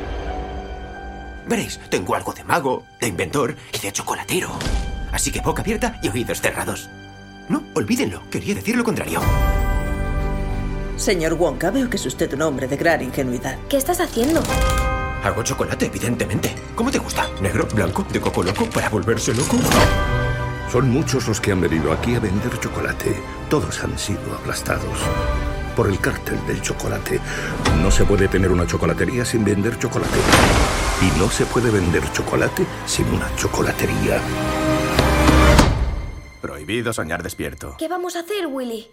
Veréis, 1.47 1.79
tengo 1.91 2.14
algo 2.14 2.33
de 2.33 2.45
mago, 2.45 2.85
de 3.01 3.09
inventor 3.09 3.57
y 3.75 3.79
de 3.79 3.93
chocolatero. 3.93 4.51
Así 5.12 5.31
que 5.31 5.41
boca 5.41 5.62
abierta 5.62 5.99
y 6.03 6.09
oídos 6.09 6.41
cerrados. 6.41 6.88
No, 7.49 7.62
olvídenlo, 7.75 8.23
quería 8.31 8.55
decir 8.55 8.77
lo 8.77 8.85
contrario. 8.85 9.21
Señor 10.99 11.35
Wonka, 11.35 11.71
veo 11.71 11.89
que 11.89 11.97
es 11.97 12.05
usted 12.07 12.35
un 12.35 12.43
hombre 12.43 12.67
de 12.67 12.77
gran 12.77 13.01
ingenuidad. 13.01 13.57
¿Qué 13.69 13.77
estás 13.77 14.01
haciendo? 14.01 14.43
Hago 15.23 15.45
chocolate, 15.45 15.87
evidentemente. 15.87 16.53
¿Cómo 16.75 16.91
te 16.91 16.99
gusta? 16.99 17.29
¿Negro, 17.41 17.69
blanco, 17.73 18.05
de 18.13 18.21
coco 18.21 18.43
loco 18.43 18.69
para 18.69 18.89
volverse 18.89 19.33
loco? 19.33 19.57
Son 20.73 20.91
muchos 20.91 21.29
los 21.29 21.41
que 21.41 21.53
han 21.53 21.61
venido 21.61 21.93
aquí 21.93 22.17
a 22.17 22.21
vender 22.21 22.59
chocolate. 22.59 23.17
Todos 23.49 23.83
han 23.85 23.97
sido 23.97 24.35
aplastados 24.35 24.99
por 25.77 25.87
el 25.89 26.01
cártel 26.01 26.45
del 26.49 26.61
chocolate. 26.61 27.21
No 27.81 27.93
se 27.93 28.05
puede 28.05 28.27
tener 28.27 28.51
una 28.51 28.67
chocolatería 28.67 29.25
sin 29.25 29.45
vender 29.45 29.79
chocolate. 29.79 30.19
Y 31.01 31.17
no 31.19 31.31
se 31.31 31.47
puede 31.47 31.71
vender 31.71 32.03
chocolate 32.13 32.67
sin 32.87 33.07
una 33.07 33.35
chocolatería. 33.37 34.21
Prohibido 36.41 36.93
soñar 36.93 37.23
despierto. 37.23 37.77
¿Qué 37.79 37.87
vamos 37.87 38.17
a 38.17 38.21
hacer, 38.21 38.49
Willy? 38.49 38.91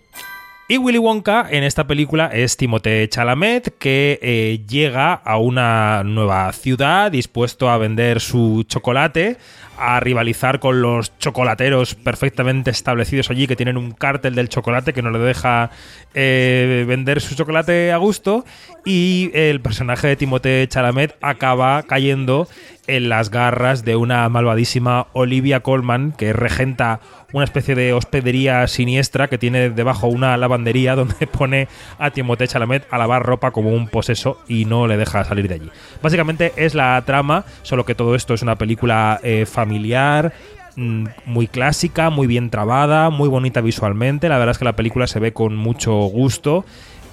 Y 0.68 0.80
Willy 0.80 0.98
Wonka 0.98 1.46
en 1.52 1.64
esta 1.64 1.86
película 1.86 2.26
es 2.34 2.58
Timothée 2.58 3.08
Chalamet, 3.08 3.78
que 3.78 4.18
eh, 4.24 4.66
llega 4.68 5.14
a 5.14 5.38
una 5.38 6.02
nueva 6.04 6.52
ciudad 6.54 7.12
dispuesto 7.12 7.70
a 7.70 7.78
vender 7.78 8.20
su 8.20 8.66
chocolate, 8.68 9.38
a 9.78 10.00
rivalizar 10.00 10.60
con 10.60 10.82
los 10.82 11.18
chocolateros 11.18 11.96
perfectamente 11.96 12.72
establecidos 12.72 13.30
allí, 13.30 13.48
que 13.48 13.56
tienen 13.56 13.78
un 13.78 13.92
cártel 13.92 14.36
del 14.36 14.50
chocolate 14.50 14.94
que 14.94 15.02
no 15.02 15.12
le 15.12 15.20
deja 15.20 15.72
eh, 16.14 16.86
vender 16.88 17.22
su 17.22 17.36
chocolate 17.36 17.92
a 17.92 17.98
gusto. 17.98 18.46
Y 18.86 19.32
el 19.34 19.62
personaje 19.62 20.08
de 20.08 20.16
Timothée 20.16 20.68
Chalamet 20.68 21.16
acaba 21.22 21.84
cayendo 21.84 22.48
en 22.88 23.10
las 23.10 23.32
garras 23.32 23.84
de 23.84 23.96
una 23.96 24.28
malvadísima 24.30 25.08
Olivia 25.14 25.62
Colman, 25.62 26.12
que 26.12 26.34
regenta 26.34 27.00
una 27.34 27.44
especie 27.44 27.76
de 27.76 27.94
hospedería 27.94 28.66
siniestra 28.68 29.28
que 29.28 29.38
tiene 29.38 29.70
debajo 29.70 30.08
una 30.08 30.38
lavandería 30.38 30.96
donde 30.96 31.28
pone 31.28 31.68
a 32.00 32.12
Timothée 32.12 32.48
Chalamet 32.48 32.86
a 32.92 32.98
lavar 32.98 33.24
ropa 33.24 33.52
como 33.52 33.72
un 33.72 33.88
poseso 33.88 34.40
y 34.48 34.66
no 34.66 34.88
le 34.88 34.98
deja 34.98 35.24
salir 35.24 35.48
de 35.48 35.56
allí. 35.56 35.70
Básicamente 36.02 36.54
es 36.56 36.76
la 36.76 37.02
trama, 37.06 37.46
solo 37.64 37.86
que 37.86 37.96
todo 37.96 38.16
esto 38.16 38.34
es 38.34 38.42
una 38.42 38.56
película 38.56 39.20
eh, 39.24 39.46
mm, 39.66 41.06
muy 41.26 41.48
clásica, 41.48 42.10
muy 42.10 42.28
bien 42.28 42.50
trabada, 42.50 43.10
muy 43.10 43.30
bonita 43.30 43.62
visualmente. 43.62 44.30
La 44.30 44.38
verdad 44.38 44.52
es 44.52 44.58
que 44.58 44.66
la 44.66 44.76
película 44.76 45.08
se 45.08 45.20
ve 45.20 45.34
con 45.34 45.56
mucho 45.56 45.94
gusto. 45.94 46.66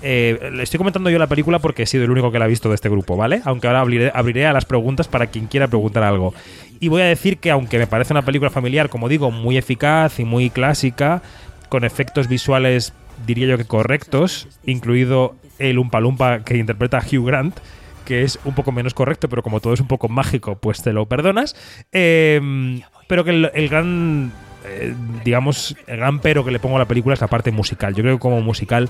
Eh, 0.05 0.51
le 0.53 0.62
estoy 0.65 0.79
comentando 0.79 1.11
yo 1.11 1.19
la 1.19 1.29
película 1.29 1.61
porque 1.61 1.85
he 1.85 1.87
sido 1.87 2.05
el 2.05 2.11
único 2.11 2.33
que 2.33 2.38
la 2.38 2.47
ha 2.47 2.49
visto 2.49 2.69
de 2.69 2.75
este 2.75 2.88
grupo, 2.88 3.17
¿vale? 3.17 3.41
Aunque 3.45 3.69
ahora 3.69 3.81
abriré, 3.81 4.11
abriré 4.12 4.47
a 4.47 4.53
las 4.53 4.65
preguntas 4.65 5.07
para 5.07 5.29
quien 5.29 5.47
quiera 5.47 5.69
preguntar 5.69 6.03
algo. 6.03 6.35
Y 6.81 6.88
voy 6.88 7.03
a 7.03 7.07
decir 7.07 7.38
que 7.38 7.53
aunque 7.53 7.79
me 7.79 7.87
parece 7.87 8.12
una 8.12 8.23
película 8.23 8.51
familiar, 8.51 8.88
como 8.88 9.09
digo, 9.09 9.31
muy 9.31 9.57
eficaz 9.57 10.19
y 10.19 10.25
muy 10.25 10.51
clásica, 10.51 11.23
con 11.69 11.85
efectos 11.85 12.27
visuales 12.27 12.93
diría 13.27 13.47
yo 13.47 13.59
que 13.59 13.65
correctos, 13.65 14.49
incluido 14.65 15.37
el 15.59 15.79
Umpa 15.79 16.01
Lumpa 16.01 16.41
que 16.41 16.57
interpreta 16.57 16.99
Hugh 16.99 17.25
Grant, 17.25 17.57
que 18.03 18.23
es 18.23 18.38
un 18.45 18.55
poco 18.55 18.73
menos 18.73 18.95
correcto, 18.95 19.29
pero 19.29 19.43
como 19.43 19.61
todo 19.61 19.75
es 19.75 19.81
un 19.81 19.88
poco 19.88 20.09
mágico, 20.09 20.57
pues 20.57 20.83
te 20.83 20.93
lo 20.93 21.07
perdonas. 21.07 21.57
Eh, 21.93 22.81
pero 23.07 23.25
que 23.25 23.31
el, 23.31 23.69
gran, 23.69 24.33
eh, 24.65 24.95
digamos, 25.25 25.77
el 25.87 25.99
gran 25.99 26.21
pero 26.21 26.45
que 26.45 26.51
le 26.51 26.59
pongo 26.59 26.77
a 26.77 26.81
la 26.81 26.87
película 26.87 27.15
es 27.15 27.21
la 27.21 27.27
parte 27.27 27.51
musical. 27.51 27.95
Yo 27.95 28.03
creo 28.03 28.17
que 28.17 28.21
como 28.21 28.41
musical 28.41 28.88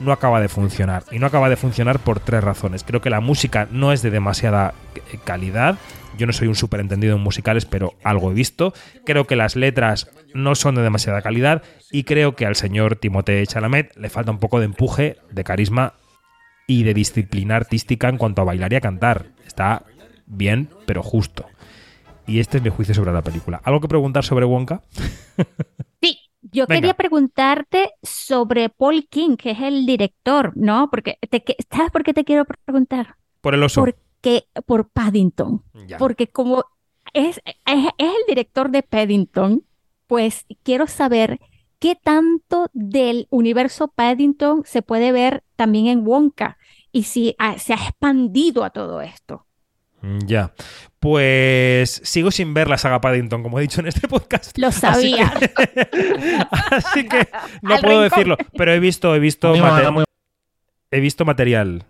no 0.00 0.12
acaba 0.12 0.40
de 0.40 0.48
funcionar. 0.48 1.04
Y 1.10 1.18
no 1.18 1.26
acaba 1.26 1.48
de 1.48 1.56
funcionar 1.56 1.98
por 1.98 2.20
tres 2.20 2.44
razones. 2.44 2.84
Creo 2.84 3.00
que 3.00 3.10
la 3.10 3.20
música 3.20 3.68
no 3.70 3.92
es 3.92 4.02
de 4.02 4.10
demasiada 4.10 4.74
eh, 4.94 5.18
calidad. 5.24 5.78
Yo 6.18 6.26
no 6.26 6.32
soy 6.32 6.48
un 6.48 6.54
súper 6.54 6.80
entendido 6.80 7.16
en 7.16 7.22
musicales, 7.22 7.66
pero 7.66 7.94
algo 8.02 8.30
he 8.30 8.34
visto. 8.34 8.72
Creo 9.04 9.26
que 9.26 9.36
las 9.36 9.56
letras 9.56 10.10
no 10.34 10.54
son 10.54 10.74
de 10.74 10.82
demasiada 10.82 11.22
calidad. 11.22 11.62
Y 11.90 12.04
creo 12.04 12.36
que 12.36 12.46
al 12.46 12.56
señor 12.56 12.96
Timothée 12.96 13.46
Chalamet 13.46 13.96
le 13.96 14.10
falta 14.10 14.30
un 14.30 14.38
poco 14.38 14.58
de 14.58 14.66
empuje, 14.66 15.16
de 15.30 15.44
carisma 15.44 15.94
y 16.66 16.82
de 16.82 16.94
disciplina 16.94 17.56
artística 17.56 18.08
en 18.08 18.18
cuanto 18.18 18.42
a 18.42 18.44
bailar 18.44 18.72
y 18.72 18.76
a 18.76 18.80
cantar. 18.80 19.26
Está 19.46 19.84
bien, 20.26 20.68
pero 20.86 21.02
justo. 21.02 21.46
Y 22.26 22.40
este 22.40 22.58
es 22.58 22.64
mi 22.64 22.70
juicio 22.70 22.94
sobre 22.94 23.12
la 23.12 23.22
película. 23.22 23.60
¿Algo 23.64 23.80
que 23.80 23.88
preguntar 23.88 24.24
sobre 24.24 24.44
Wonka? 24.44 24.82
Sí, 26.02 26.18
yo 26.42 26.66
Venga. 26.66 26.80
quería 26.80 26.94
preguntarte 26.94 27.92
sobre 28.02 28.68
Paul 28.68 29.08
King, 29.08 29.36
que 29.36 29.52
es 29.52 29.60
el 29.60 29.86
director, 29.86 30.52
¿no? 30.54 30.90
Porque 30.90 31.18
te, 31.30 31.42
¿sabes 31.70 31.90
por 31.90 32.04
qué 32.04 32.12
te 32.12 32.24
quiero 32.24 32.44
preguntar? 32.44 33.16
Por 33.40 33.54
el 33.54 33.62
oso. 33.62 33.80
Porque 33.80 34.44
por 34.66 34.90
Paddington. 34.90 35.62
Ya. 35.86 35.96
Porque 35.96 36.28
como 36.28 36.64
es, 37.14 37.38
es, 37.38 37.44
es 37.64 37.86
el 37.98 38.26
director 38.28 38.70
de 38.70 38.82
Paddington, 38.82 39.64
pues 40.06 40.44
quiero 40.62 40.86
saber 40.86 41.40
qué 41.78 41.94
tanto 41.96 42.70
del 42.72 43.26
universo 43.30 43.88
Paddington 43.88 44.62
se 44.64 44.82
puede 44.82 45.12
ver 45.12 45.42
también 45.56 45.86
en 45.86 46.06
Wonka. 46.06 46.58
y 46.92 47.02
si 47.02 47.36
se 47.58 47.74
ha 47.74 47.76
expandido 47.76 48.64
a 48.64 48.70
todo 48.70 49.02
esto. 49.02 49.46
Mm, 50.00 50.18
Ya. 50.26 50.52
Pues 50.98 52.00
sigo 52.04 52.30
sin 52.30 52.52
ver 52.54 52.68
la 52.68 52.78
saga 52.78 53.00
Paddington, 53.00 53.42
como 53.42 53.58
he 53.58 53.62
dicho 53.62 53.80
en 53.80 53.86
este 53.88 54.08
podcast. 54.08 54.56
Lo 54.58 54.68
Así 54.68 54.80
sabía. 54.80 55.30
que, 55.38 55.50
así 56.50 57.06
que 57.06 57.28
no 57.62 57.74
Al 57.74 57.80
puedo 57.80 58.00
rincón. 58.02 58.10
decirlo. 58.10 58.36
Pero 58.56 58.72
he 58.72 58.80
visto, 58.80 59.14
he 59.14 59.18
visto, 59.18 59.50
Muy 59.50 59.60
mate- 59.60 59.70
mala, 59.72 59.90
muy- 59.90 60.04
he 60.90 61.00
visto 61.00 61.24
material. 61.24 61.84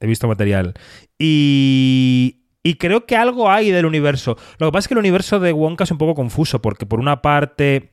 He 0.00 0.06
visto 0.06 0.26
material. 0.26 0.74
Y, 1.18 2.42
y 2.62 2.74
creo 2.74 3.06
que 3.06 3.16
algo 3.16 3.50
hay 3.50 3.70
del 3.70 3.86
universo. 3.86 4.36
Lo 4.58 4.66
que 4.68 4.72
pasa 4.72 4.80
es 4.84 4.88
que 4.88 4.94
el 4.94 4.98
universo 4.98 5.38
de 5.40 5.52
Wonka 5.52 5.84
es 5.84 5.90
un 5.90 5.98
poco 5.98 6.14
confuso, 6.14 6.60
porque 6.62 6.86
por 6.86 6.98
una 7.00 7.20
parte 7.22 7.92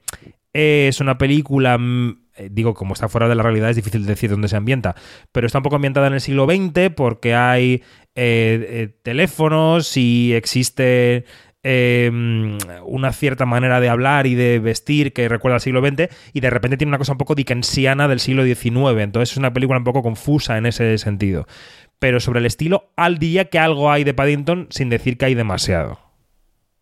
es 0.54 1.00
una 1.02 1.18
película. 1.18 1.78
mm, 1.78 2.24
eh, 2.36 2.50
Digo, 2.52 2.74
como 2.74 2.94
está 2.94 3.10
fuera 3.10 3.28
de 3.28 3.36
la 3.36 3.44
realidad, 3.44 3.70
es 3.70 3.76
difícil 3.76 4.06
decir 4.06 4.30
dónde 4.30 4.48
se 4.48 4.56
ambienta. 4.56 4.96
Pero 5.32 5.48
está 5.48 5.60
un 5.60 5.64
poco 5.64 5.76
ambientada 5.76 6.08
en 6.08 6.14
el 6.14 6.22
siglo 6.22 6.46
XX 6.46 6.92
porque 6.96 7.36
hay 7.36 7.84
eh, 8.16 8.68
eh, 8.70 8.96
teléfonos 9.04 9.98
y 9.98 10.34
existe 10.34 11.26
mm, 11.64 12.58
una 12.86 13.14
cierta 13.14 13.46
manera 13.46 13.80
de 13.80 13.90
hablar 13.90 14.28
y 14.28 14.36
de 14.36 14.60
vestir 14.60 15.14
que 15.14 15.30
recuerda 15.30 15.56
al 15.56 15.62
siglo 15.62 15.86
XX 15.86 16.10
y 16.34 16.40
de 16.40 16.50
repente 16.50 16.78
tiene 16.78 16.90
una 16.90 16.98
cosa 16.98 17.14
un 17.14 17.18
poco 17.18 17.36
dickensiana 17.36 18.08
del 18.08 18.20
siglo 18.20 18.44
XIX. 18.44 19.02
Entonces 19.02 19.32
es 19.32 19.38
una 19.38 19.54
película 19.54 19.80
un 19.80 19.86
poco 19.86 20.04
confusa 20.04 20.58
en 20.58 20.66
ese 20.66 20.98
sentido. 20.98 21.48
Pero 22.00 22.20
sobre 22.20 22.40
el 22.40 22.46
estilo, 22.46 22.92
al 22.98 23.18
día 23.18 23.46
que 23.46 23.60
algo 23.60 23.92
hay 23.92 24.04
de 24.04 24.14
Paddington 24.14 24.68
sin 24.70 24.90
decir 24.90 25.18
que 25.18 25.26
hay 25.26 25.36
demasiado. 25.36 26.13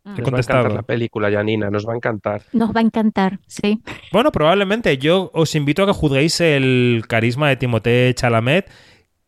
He 0.03 0.09
Nos 0.21 0.33
va 0.33 0.37
a 0.37 0.41
encantar 0.41 0.71
la 0.71 0.81
película, 0.81 1.29
Janina, 1.31 1.69
nos 1.69 1.87
va 1.87 1.93
a 1.93 1.95
encantar. 1.95 2.41
Nos 2.53 2.71
va 2.75 2.79
a 2.79 2.83
encantar, 2.83 3.39
sí. 3.47 3.79
Bueno, 4.11 4.31
probablemente. 4.31 4.97
Yo 4.97 5.29
os 5.33 5.53
invito 5.55 5.83
a 5.83 5.85
que 5.85 5.91
juzguéis 5.93 6.41
el 6.41 7.03
carisma 7.07 7.49
de 7.49 7.55
Timothée 7.57 8.13
Chalamet, 8.15 8.69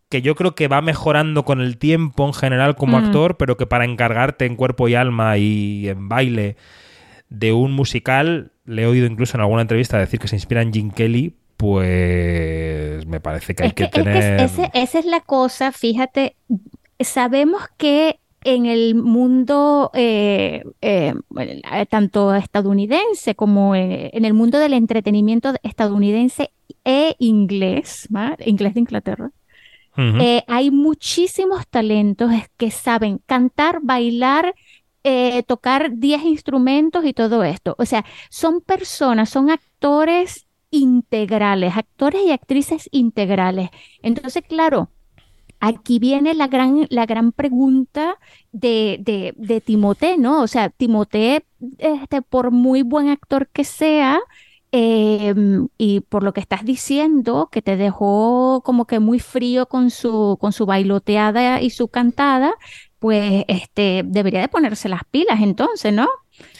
que 0.09 0.21
yo 0.23 0.33
creo 0.35 0.55
que 0.55 0.67
va 0.67 0.81
mejorando 0.81 1.45
con 1.45 1.61
el 1.61 1.77
tiempo 1.77 2.25
en 2.25 2.33
general 2.33 2.75
como 2.75 2.99
Mm. 2.99 3.05
actor, 3.05 3.37
pero 3.37 3.55
que 3.57 3.67
para 3.67 3.85
encargarte 3.85 4.45
en 4.45 4.55
cuerpo 4.55 4.87
y 4.87 4.95
alma 4.95 5.37
y 5.37 5.87
en 5.89 6.09
baile 6.09 6.55
de 7.29 7.51
un 7.53 7.71
musical, 7.71 8.51
le 8.65 8.83
he 8.83 8.85
oído 8.87 9.05
incluso 9.05 9.37
en 9.37 9.41
alguna 9.41 9.61
entrevista 9.61 9.97
decir 9.99 10.19
que 10.19 10.27
se 10.27 10.35
inspira 10.35 10.61
en 10.63 10.71
Jim 10.73 10.89
Kelly, 10.91 11.35
pues 11.57 13.05
me 13.07 13.19
parece 13.19 13.55
que 13.55 13.63
hay 13.63 13.69
Es 13.69 13.73
que, 13.75 13.89
que 13.89 13.99
es 13.99 14.05
que 14.05 14.11
tener... 14.11 14.39
ese- 14.41 14.71
esa 14.73 14.99
es 14.99 15.05
la 15.05 15.19
cosa, 15.21 15.71
fíjate, 15.71 16.35
sabemos 16.99 17.63
que 17.77 18.19
en 18.43 18.65
el 18.65 18.95
mundo 18.95 19.91
eh, 19.93 20.63
eh, 20.81 21.13
eh, 21.39 21.85
tanto 21.89 22.33
estadounidense 22.33 23.35
como 23.35 23.75
en, 23.75 24.25
el 24.25 24.33
mundo 24.33 24.59
del 24.59 24.73
entretenimiento 24.73 25.53
estadounidense 25.63 26.51
e 26.83 27.15
inglés, 27.19 28.07
¿va? 28.13 28.35
inglés 28.45 28.73
de 28.73 28.79
Inglaterra, 28.81 29.31
eh, 29.95 30.43
hay 30.47 30.71
muchísimos 30.71 31.67
talentos 31.67 32.31
que 32.57 32.71
saben 32.71 33.19
cantar, 33.25 33.79
bailar, 33.83 34.55
eh, 35.03 35.43
tocar 35.43 35.91
10 35.97 36.23
instrumentos 36.23 37.05
y 37.05 37.13
todo 37.13 37.43
esto. 37.43 37.75
O 37.77 37.85
sea, 37.85 38.03
son 38.29 38.61
personas, 38.61 39.29
son 39.29 39.51
actores 39.51 40.47
integrales, 40.71 41.77
actores 41.77 42.23
y 42.25 42.31
actrices 42.31 42.89
integrales. 42.91 43.69
Entonces, 44.01 44.43
claro, 44.47 44.89
aquí 45.65 45.97
viene 45.99 46.33
la 46.33 46.47
gran, 46.47 46.87
la 46.89 47.05
gran 47.05 47.31
pregunta 47.31 48.17
de, 48.51 48.97
de, 49.01 49.33
de 49.37 49.61
Timothée, 49.61 50.17
¿no? 50.17 50.41
O 50.41 50.47
sea, 50.47 50.69
Timothée, 50.69 51.45
este, 51.77 52.21
por 52.21 52.51
muy 52.51 52.81
buen 52.83 53.07
actor 53.07 53.47
que 53.47 53.63
sea, 53.63 54.19
eh, 54.73 55.33
y 55.77 56.01
por 56.01 56.23
lo 56.23 56.33
que 56.33 56.41
estás 56.41 56.65
diciendo, 56.65 57.47
que 57.51 57.61
te 57.61 57.77
dejó 57.77 58.61
como 58.65 58.85
que 58.85 58.99
muy 58.99 59.19
frío 59.19 59.67
con 59.67 59.89
su, 59.89 60.37
con 60.41 60.51
su 60.51 60.65
bailoteada 60.65 61.61
y 61.61 61.69
su 61.69 61.87
cantada, 61.87 62.55
pues 62.99 63.45
este, 63.47 64.03
debería 64.05 64.41
de 64.41 64.47
ponerse 64.49 64.89
las 64.89 65.01
pilas 65.11 65.39
entonces, 65.41 65.93
¿no? 65.93 66.07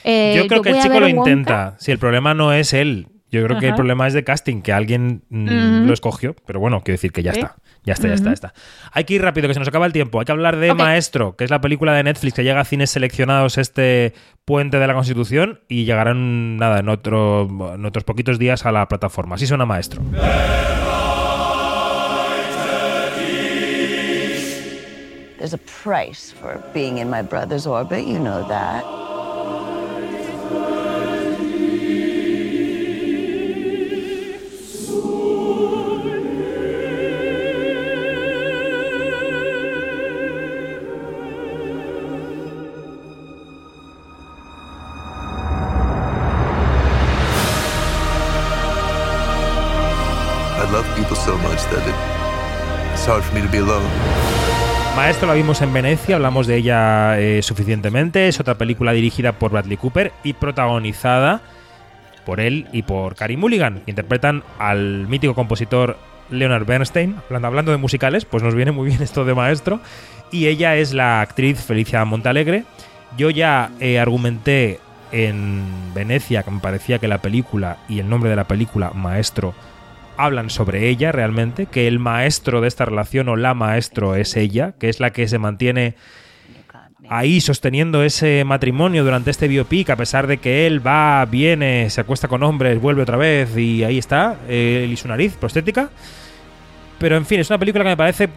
Eh, 0.04 0.36
Yo 0.38 0.48
creo 0.48 0.62
que 0.62 0.70
el 0.70 0.82
chico 0.82 1.00
lo 1.00 1.08
intenta. 1.10 1.76
Si 1.80 1.92
el 1.92 2.00
problema 2.00 2.34
no 2.34 2.54
es 2.54 2.74
él. 2.74 3.08
Yo 3.32 3.44
creo 3.46 3.60
que 3.60 3.70
el 3.70 3.74
problema 3.74 4.06
es 4.06 4.14
de 4.14 4.24
casting, 4.24 4.62
que 4.62 4.72
alguien 4.72 5.24
mm, 5.30 5.88
lo 5.88 5.94
escogió. 5.94 6.36
Pero 6.46 6.60
bueno, 6.60 6.82
quiero 6.84 6.96
decir 6.98 7.12
que 7.12 7.24
ya 7.24 7.34
Sí. 7.34 7.40
está. 7.40 7.56
Ya 7.86 7.94
está, 7.94 8.08
ya 8.08 8.14
está, 8.14 8.30
ya 8.30 8.34
está. 8.34 8.54
Hay 8.94 9.04
que 9.04 9.16
ir 9.16 9.22
rápido, 9.22 9.48
que 9.48 9.54
se 9.54 9.60
nos 9.60 9.68
acaba 9.68 9.86
el 9.86 9.92
tiempo. 9.92 10.20
Hay 10.20 10.26
que 10.26 10.32
hablar 10.32 10.56
de 10.56 10.72
Ok. 10.72 10.78
Maestro, 10.78 11.36
que 11.36 11.44
es 11.44 11.50
la 11.50 11.60
película 11.60 11.94
de 11.94 12.04
Netflix 12.04 12.34
que 12.34 12.44
llega 12.44 12.62
a 12.62 12.66
cines 12.66 12.90
seleccionados 12.90 13.58
este 13.58 14.14
puente 14.46 14.80
de 14.80 14.88
la 14.88 14.94
Constitución 14.94 15.60
y 15.68 15.84
llegarán, 15.84 16.58
nada, 16.58 16.80
en, 16.80 16.88
otro, 16.88 17.74
en 17.76 17.86
otros 17.86 18.04
poquitos 18.06 18.40
días 18.40 18.66
a 18.66 18.72
la 18.72 18.88
plataforma. 18.88 19.36
Así 19.36 19.48
suena 19.48 19.66
Maestro. 19.66 20.02
There's 25.38 25.54
a 25.54 25.58
price 25.58 26.32
for 26.32 26.64
being 26.74 27.00
in 27.00 27.10
my 27.10 27.22
brother's 27.22 27.68
orbit, 27.68 28.08
you 28.08 28.18
know 28.18 28.48
that. 28.48 29.03
Maestro 54.96 55.28
la 55.28 55.34
vimos 55.34 55.62
en 55.62 55.74
Venecia, 55.74 56.18
hablamos 56.18 56.46
de 56.46 56.58
ella 56.58 57.20
eh, 57.20 57.42
suficientemente. 57.42 58.28
Es 58.28 58.40
otra 58.40 58.60
película 58.60 58.92
dirigida 58.94 59.34
por 59.34 59.52
Bradley 59.52 59.78
Cooper 59.78 60.12
y 60.24 60.34
protagonizada 60.34 61.42
por 62.26 62.40
él 62.40 62.68
y 62.72 62.84
por 62.84 63.16
Carey 63.16 63.38
Mulligan, 63.38 63.82
que 63.82 63.92
interpretan 63.92 64.44
al 64.60 65.08
mítico 65.08 65.34
compositor 65.34 65.98
Leonard 66.30 66.66
Bernstein. 66.66 67.16
Hablando, 67.26 67.48
hablando 67.48 67.72
de 67.72 67.78
musicales, 67.78 68.26
pues 68.26 68.44
nos 68.44 68.54
viene 68.54 68.72
muy 68.72 68.90
bien 68.90 69.02
esto 69.02 69.26
de 69.26 69.34
Maestro. 69.34 69.80
Y 70.32 70.48
ella 70.48 70.76
es 70.76 70.94
la 70.94 71.22
actriz 71.22 71.60
Felicia 71.60 72.06
Montalegre. 72.06 72.66
Yo 73.18 73.30
ya 73.30 73.72
eh, 73.80 74.00
argumenté 74.00 74.80
en 75.12 75.64
Venecia 75.94 76.44
que 76.44 76.52
me 76.52 76.60
parecía 76.60 77.00
que 77.00 77.08
la 77.08 77.20
película 77.20 77.78
y 77.90 78.00
el 78.00 78.10
nombre 78.10 78.30
de 78.30 78.36
la 78.36 78.46
película, 78.46 78.92
Maestro, 78.92 79.54
hablan 80.18 80.50
sobre 80.50 80.90
ella 80.90 81.12
realmente, 81.12 81.66
que 81.66 81.88
el 81.88 82.00
maestro 82.00 82.62
de 82.62 82.68
esta 82.68 82.86
relación 82.86 83.30
o 83.30 83.36
la 83.36 83.54
maestro 83.54 84.16
es 84.16 84.36
ella, 84.36 84.74
que 84.80 84.90
es 84.90 85.00
la 85.00 85.12
que 85.12 85.28
se 85.28 85.40
mantiene 85.40 85.96
ahí 87.10 87.42
sosteniendo 87.42 88.04
ese 88.04 88.44
matrimonio 88.46 89.04
durante 89.04 89.32
este 89.32 89.48
biopic, 89.48 89.90
a 89.90 89.96
pesar 89.96 90.28
de 90.28 90.38
que 90.38 90.66
él 90.66 90.86
va, 90.86 91.26
viene, 91.26 91.90
se 91.90 92.02
acuesta 92.02 92.28
con 92.28 92.44
hombres, 92.44 92.80
vuelve 92.80 93.02
otra 93.02 93.18
vez 93.18 93.56
y 93.58 93.84
ahí 93.84 93.98
está, 93.98 94.38
eh, 94.48 94.82
él 94.86 94.92
y 94.92 94.98
su 94.98 95.08
nariz 95.08 95.36
prostética. 95.36 95.90
Pero 97.00 97.18
en 97.18 97.26
fin, 97.26 97.40
es 97.40 97.50
una 97.50 97.60
película 97.60 97.84
que 97.84 97.90
me 97.90 97.98
parece 97.98 98.30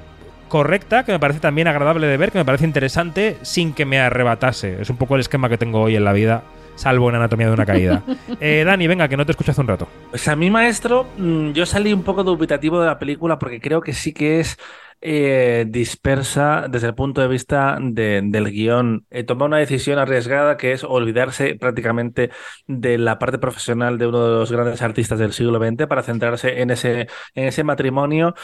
correcta, 0.49 1.05
que 1.05 1.13
me 1.13 1.19
parece 1.19 1.41
también 1.41 1.69
agradable 1.69 2.07
de 2.07 2.17
ver, 2.17 2.33
que 2.33 2.39
me 2.39 2.45
parece 2.45 2.65
interesante, 2.65 3.37
sin 3.43 3.73
que 3.73 3.85
me 3.85 3.99
arrebatase. 3.99 4.81
Es 4.81 4.91
un 4.91 4.97
poco 4.97 5.15
el 5.15 5.21
esquema 5.21 5.49
que 5.49 5.59
tengo 5.59 5.81
hoy 5.83 5.97
en 5.97 6.05
la 6.05 6.13
vida, 6.13 6.43
salvo 6.77 7.09
en 7.09 7.17
Anatomía 7.17 7.49
de 7.49 7.53
una 7.55 7.67
Caída. 7.67 8.03
Eh, 8.41 8.63
Dani, 8.65 8.87
venga, 8.87 9.09
que 9.09 9.17
no 9.17 9.25
te 9.27 9.33
escucho 9.33 9.51
hace 9.53 9.61
un 9.61 9.67
rato. 9.69 9.89
Pues 10.11 10.29
a 10.29 10.37
mí, 10.37 10.51
maestro, 10.51 11.07
mm, 11.17 11.51
yo 11.53 11.67
salí 11.67 11.93
un 11.93 12.03
poco 12.05 12.23
dubitativo 12.23 12.81
de 12.81 12.87
la 12.87 12.99
película 12.99 13.39
porque 13.39 13.61
creo 13.61 13.81
que 13.81 13.93
sí 13.95 14.13
que 14.13 14.41
es 14.41 14.57
eh, 15.03 15.67
dispersa 15.69 16.67
desde 16.71 16.87
el 16.89 16.95
punto 16.95 17.21
de 17.21 17.29
vista 17.29 17.79
de- 17.81 18.23
del 18.25 18.51
guion. 18.51 19.05
Eh, 19.11 19.25
toma 19.25 19.45
una 19.47 19.59
decisión 19.59 19.99
arriesgada 19.99 20.57
que 20.57 20.73
es 20.73 20.85
olvidarse 20.85 21.55
prácticamente 21.55 22.31
de 22.67 22.97
la 22.99 23.19
parte 23.19 23.39
profesional 23.39 23.99
de 23.99 24.07
uno 24.07 24.25
de 24.27 24.31
los 24.39 24.51
grandes 24.53 24.81
artistas 24.83 25.19
del 25.19 25.33
siglo 25.33 25.59
XX 25.59 25.87
para 25.87 26.03
centrarse 26.03 26.61
en 26.63 26.71
ese, 26.71 27.09
en 27.35 27.45
ese 27.45 27.63
matrimonio. 27.65 28.35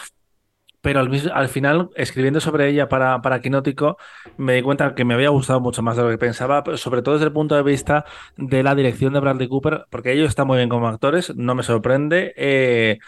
Pero 0.83 1.01
al, 1.01 1.11
al 1.33 1.49
final, 1.49 1.91
escribiendo 1.97 2.41
sobre 2.41 2.69
ella 2.69 2.89
para, 2.89 3.23
para 3.23 3.41
Quinótico, 3.41 3.97
me 4.37 4.55
di 4.55 4.63
cuenta 4.63 4.95
que 4.95 5.05
me 5.05 5.15
había 5.15 5.31
gustado 5.31 5.61
mucho 5.61 5.83
más 5.83 5.97
de 5.97 6.03
lo 6.03 6.11
que 6.11 6.19
pensaba, 6.19 6.63
sobre 6.77 7.03
todo 7.03 7.15
desde 7.15 7.27
el 7.29 7.33
punto 7.33 7.55
de 7.57 7.63
vista 7.63 8.05
de 8.37 8.63
la 8.63 8.75
dirección 8.75 9.13
de 9.15 9.21
Bradley 9.21 9.49
Cooper, 9.49 9.87
porque 9.91 10.13
ellos 10.13 10.29
están 10.29 10.47
muy 10.49 10.59
bien 10.59 10.69
como 10.69 10.89
actores, 10.89 11.35
no 11.37 11.55
me 11.55 11.63
sorprende. 11.63 12.35
eh, 12.37 12.99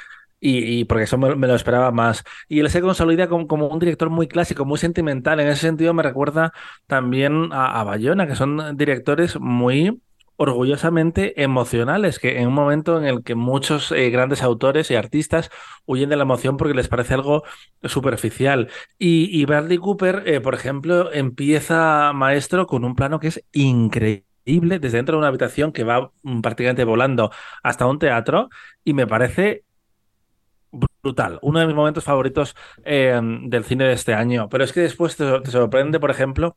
y, 0.41 0.81
y 0.81 0.85
porque 0.85 1.05
eso 1.05 1.17
me, 1.19 1.35
me 1.37 1.47
lo 1.47 1.55
esperaba 1.55 1.91
más. 1.91 2.23
Y 2.49 2.61
él 2.61 2.69
se 2.71 2.81
consolida 2.83 3.29
como, 3.29 3.47
como 3.47 3.69
un 3.69 3.79
director 3.79 4.11
muy 4.11 4.29
clásico, 4.29 4.65
muy 4.67 4.79
sentimental. 4.79 5.41
En 5.41 5.49
ese 5.49 5.63
sentido 5.63 5.95
me 5.95 6.03
recuerda 6.03 6.53
también 6.87 7.51
a, 7.53 7.81
a 7.81 7.85
Bayona, 7.85 8.27
que 8.27 8.35
son 8.37 8.77
directores 8.77 9.39
muy 9.41 10.03
orgullosamente 10.37 11.43
emocionales, 11.43 12.19
que 12.19 12.39
en 12.41 12.49
un 12.49 12.55
momento 12.55 12.99
en 12.99 13.05
el 13.07 13.23
que 13.23 13.35
muchos 13.35 13.93
eh, 13.93 14.11
grandes 14.11 14.43
autores 14.43 14.91
y 14.91 14.97
artistas 14.97 15.51
huyen 15.87 16.09
de 16.11 16.17
la 16.17 16.23
emoción 16.25 16.57
porque 16.57 16.75
les 16.75 16.89
parece 16.89 17.15
algo 17.15 17.45
superficial. 17.83 18.69
Y, 18.99 19.29
y 19.41 19.45
Bradley 19.45 19.79
Cooper, 19.79 20.23
eh, 20.27 20.41
por 20.41 20.55
ejemplo, 20.55 21.13
empieza 21.13 22.13
Maestro 22.15 22.67
con 22.67 22.85
un 22.85 22.95
plano 22.95 23.21
que 23.21 23.29
es 23.29 23.45
increíble 23.53 24.79
desde 24.79 24.99
dentro 24.99 25.15
de 25.17 25.19
una 25.21 25.29
habitación 25.29 25.73
que 25.73 25.85
va 25.85 26.13
mm, 26.23 26.41
prácticamente 26.41 26.85
volando 26.85 27.31
hasta 27.63 27.87
un 27.87 27.99
teatro 27.99 28.49
y 28.85 28.93
me 28.95 29.07
parece 29.07 29.65
brutal. 31.03 31.39
Uno 31.43 31.61
de 31.61 31.67
mis 31.67 31.75
momentos 31.75 32.05
favoritos 32.05 32.55
eh, 32.85 33.21
del 33.45 33.65
cine 33.65 33.85
de 33.85 33.93
este 33.93 34.15
año. 34.15 34.49
Pero 34.49 34.65
es 34.65 34.73
que 34.73 34.81
después 34.81 35.17
te, 35.17 35.41
te 35.41 35.51
sorprende, 35.51 36.01
por 36.01 36.11
ejemplo, 36.11 36.57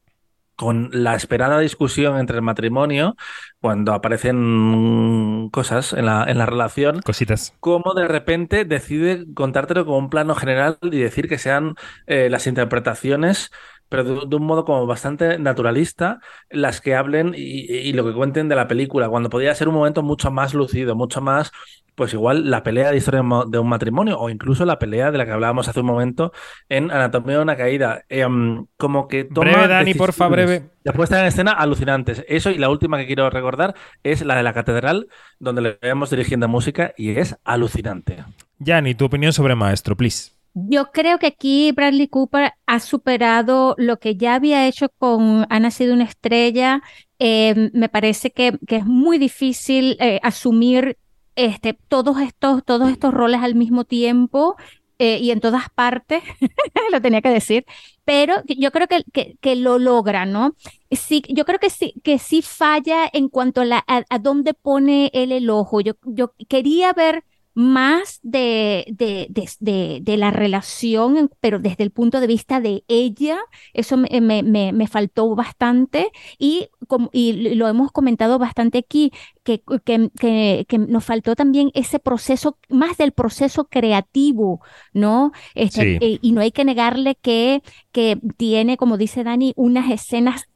con 0.58 0.90
la 0.92 1.16
esperada 1.16 1.60
discusión 1.60 2.20
entre 2.20 2.36
el 2.38 2.42
matrimonio, 2.42 3.16
cuando 3.62 3.94
aparecen 3.94 5.50
cosas 5.52 5.94
en 5.94 6.06
la, 6.06 6.26
en 6.28 6.38
la 6.38 6.46
relación, 6.46 7.02
Cositas. 7.02 7.56
cómo 7.60 7.94
de 7.96 8.08
repente 8.08 8.66
decide 8.66 9.26
contártelo 9.34 9.86
como 9.86 9.98
un 10.00 10.10
plano 10.10 10.36
general 10.36 10.78
y 10.82 11.00
decir 11.00 11.30
que 11.30 11.38
sean 11.38 11.76
eh, 12.08 12.30
las 12.30 12.48
interpretaciones, 12.48 13.52
pero 13.90 14.04
de, 14.04 14.26
de 14.28 14.36
un 14.36 14.44
modo 14.44 14.66
como 14.66 14.86
bastante 14.86 15.40
naturalista, 15.40 16.20
las 16.50 16.82
que 16.82 16.96
hablen 16.96 17.34
y, 17.36 17.72
y 17.72 17.94
lo 17.94 18.06
que 18.06 18.14
cuenten 18.14 18.50
de 18.50 18.56
la 18.56 18.68
película, 18.68 19.10
cuando 19.10 19.30
podría 19.30 19.56
ser 19.56 19.68
un 19.70 19.76
momento 19.76 20.04
mucho 20.04 20.32
más 20.32 20.54
lucido, 20.54 20.96
mucho 20.96 21.22
más, 21.22 21.52
pues 21.98 22.14
igual 22.14 22.52
la 22.52 22.62
pelea 22.62 22.92
de 22.92 22.98
historia 22.98 23.24
de 23.48 23.58
un 23.58 23.68
matrimonio 23.68 24.20
o 24.20 24.30
incluso 24.30 24.66
la 24.66 24.78
pelea 24.78 25.10
de 25.12 25.18
la 25.18 25.26
que 25.26 25.32
hablábamos 25.32 25.68
hace 25.68 25.80
un 25.80 25.88
momento 25.88 26.32
en 26.70 26.92
Anatomía 26.92 27.38
de 27.38 27.42
una 27.42 27.58
caída. 27.58 28.04
Em, 28.08 28.68
como 28.78 29.08
que 29.08 29.24
toma 29.24 29.50
Breve, 29.52 29.68
Dani, 29.68 29.94
porfa, 29.96 30.28
breve. 30.28 30.70
de 30.84 30.94
puesta 30.94 31.20
en 31.20 31.26
escena 31.26 31.54
alucinantes. 31.54 32.24
Eso 32.28 32.52
y 32.52 32.60
la 32.60 32.70
última 32.70 33.00
que 33.00 33.08
quiero 33.08 33.28
recordar 33.32 33.74
es 34.04 34.24
la 34.24 34.36
de 34.36 34.44
la 34.44 34.54
catedral, 34.54 35.08
donde 35.40 35.62
le 35.64 35.80
vemos 35.82 36.12
dirigiendo 36.12 36.48
música 36.48 36.94
y 36.98 37.18
es 37.18 37.36
alucinante. 37.44 38.24
Yanni, 38.60 38.94
tu 38.94 39.06
opinión 39.06 39.34
sobre 39.34 39.56
Maestro, 39.56 39.96
please. 39.98 40.37
Yo 40.60 40.92
creo 40.92 41.20
que 41.20 41.28
aquí 41.28 41.72
Bradley 41.72 42.08
Cooper 42.08 42.54
ha 42.66 42.80
superado 42.80 43.76
lo 43.78 44.00
que 44.00 44.16
ya 44.16 44.34
había 44.34 44.68
hecho 44.68 44.90
con 44.98 45.46
Ha 45.52 45.60
nacido 45.60 45.94
una 45.94 46.06
estrella. 46.06 46.82
Eh, 47.20 47.70
me 47.74 47.90
parece 47.90 48.32
que, 48.32 48.58
que 48.68 48.78
es 48.78 48.86
muy 48.86 49.20
difícil 49.20 49.98
eh, 50.00 50.20
asumir 50.24 50.98
este, 51.36 51.74
todos 51.74 52.20
estos, 52.22 52.66
todos 52.66 52.90
estos 52.90 53.14
roles 53.14 53.42
al 53.44 53.54
mismo 53.54 53.84
tiempo 53.84 54.56
eh, 54.98 55.20
y 55.20 55.30
en 55.30 55.42
todas 55.42 55.70
partes, 55.70 56.24
lo 56.92 57.02
tenía 57.02 57.22
que 57.22 57.30
decir, 57.30 57.66
pero 58.04 58.42
yo 58.48 58.72
creo 58.72 58.88
que, 58.88 59.04
que, 59.14 59.38
que, 59.40 59.56
lo 59.56 59.78
logra, 59.78 60.26
¿no? 60.26 60.56
Sí, 60.90 61.22
yo 61.30 61.46
creo 61.46 61.60
que 61.60 61.70
sí, 61.70 61.94
que 62.04 62.18
sí 62.18 62.42
falla 62.42 63.08
en 63.14 63.30
cuanto 63.30 63.62
a, 63.62 64.20
dónde 64.20 64.56
pone 64.56 65.12
él 65.14 65.32
el 65.32 65.52
ojo. 65.52 65.82
Yo, 65.82 65.94
yo 66.04 66.34
quería 66.48 66.94
ver 66.94 67.24
más 67.58 68.20
de, 68.22 68.86
de, 68.88 69.26
de, 69.32 70.00
de, 70.04 70.18
la 70.18 70.30
relación, 70.30 71.32
pero 71.40 71.58
desde 71.58 71.84
el 71.84 71.90
punto 71.90 72.20
de 72.20 72.28
vista 72.28 72.62
de 72.62 72.84
ella, 72.88 73.40
eso 73.74 73.98
me, 73.98 74.22
me, 74.22 74.44
me, 74.44 74.72
me 74.74 74.86
faltó 74.88 75.34
bastante 75.36 76.12
y, 76.38 76.70
como, 76.88 77.10
y 77.12 77.56
lo 77.56 77.68
hemos 77.68 77.92
comentado 77.92 78.38
bastante 78.38 78.78
aquí, 78.78 79.12
que, 79.44 79.64
que, 79.86 80.12
que, 80.20 80.66
que, 80.68 80.78
nos 80.78 81.04
faltó 81.04 81.36
también 81.36 81.72
ese 81.74 81.98
proceso, 81.98 82.60
más 82.70 82.96
del 82.98 83.12
proceso 83.12 83.66
creativo, 83.66 84.62
¿no? 84.94 85.32
Este, 85.56 85.78
Sí. 85.82 85.98
y, 86.00 86.20
y 86.22 86.32
no 86.34 86.42
hay 86.42 86.52
que 86.52 86.64
negarle 86.66 87.16
que, 87.16 87.64
que 87.92 88.20
tiene, 88.38 88.78
como 88.78 88.98
dice 88.98 89.24
Dani, 89.24 89.54
unas 89.56 89.90
escenas 89.92 90.48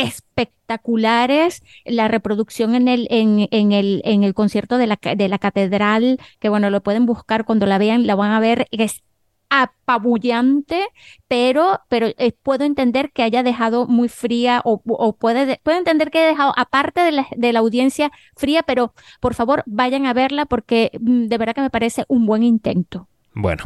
espectaculares, 0.00 1.62
la 1.84 2.08
reproducción 2.08 2.74
en 2.74 2.88
el, 2.88 3.06
en, 3.10 3.48
en 3.50 3.72
el, 3.72 4.02
en 4.04 4.24
el 4.24 4.34
concierto 4.34 4.78
de 4.78 4.86
la, 4.86 4.98
de 5.16 5.28
la 5.28 5.38
catedral, 5.38 6.18
que 6.40 6.48
bueno, 6.48 6.70
lo 6.70 6.82
pueden 6.82 7.06
buscar 7.06 7.44
cuando 7.44 7.66
la 7.66 7.78
vean, 7.78 8.06
la 8.06 8.14
van 8.14 8.32
a 8.32 8.40
ver, 8.40 8.66
es 8.70 9.02
apabullante, 9.50 10.84
pero, 11.26 11.80
pero 11.88 12.08
eh, 12.18 12.32
puedo 12.42 12.64
entender 12.64 13.10
que 13.12 13.22
haya 13.22 13.42
dejado 13.42 13.86
muy 13.86 14.08
fría 14.08 14.60
o, 14.64 14.82
o 14.84 15.16
puede, 15.16 15.46
de- 15.46 15.60
puedo 15.62 15.78
entender 15.78 16.10
que 16.10 16.18
haya 16.18 16.28
dejado 16.28 16.52
aparte 16.56 17.00
de 17.00 17.12
la, 17.12 17.26
de 17.34 17.52
la 17.52 17.60
audiencia 17.60 18.10
fría, 18.36 18.62
pero 18.62 18.92
por 19.20 19.34
favor 19.34 19.62
vayan 19.66 20.04
a 20.06 20.12
verla 20.12 20.44
porque 20.44 20.90
mm, 21.00 21.26
de 21.28 21.38
verdad 21.38 21.54
que 21.54 21.60
me 21.62 21.70
parece 21.70 22.04
un 22.08 22.26
buen 22.26 22.42
intento. 22.42 23.08
Bueno, 23.34 23.64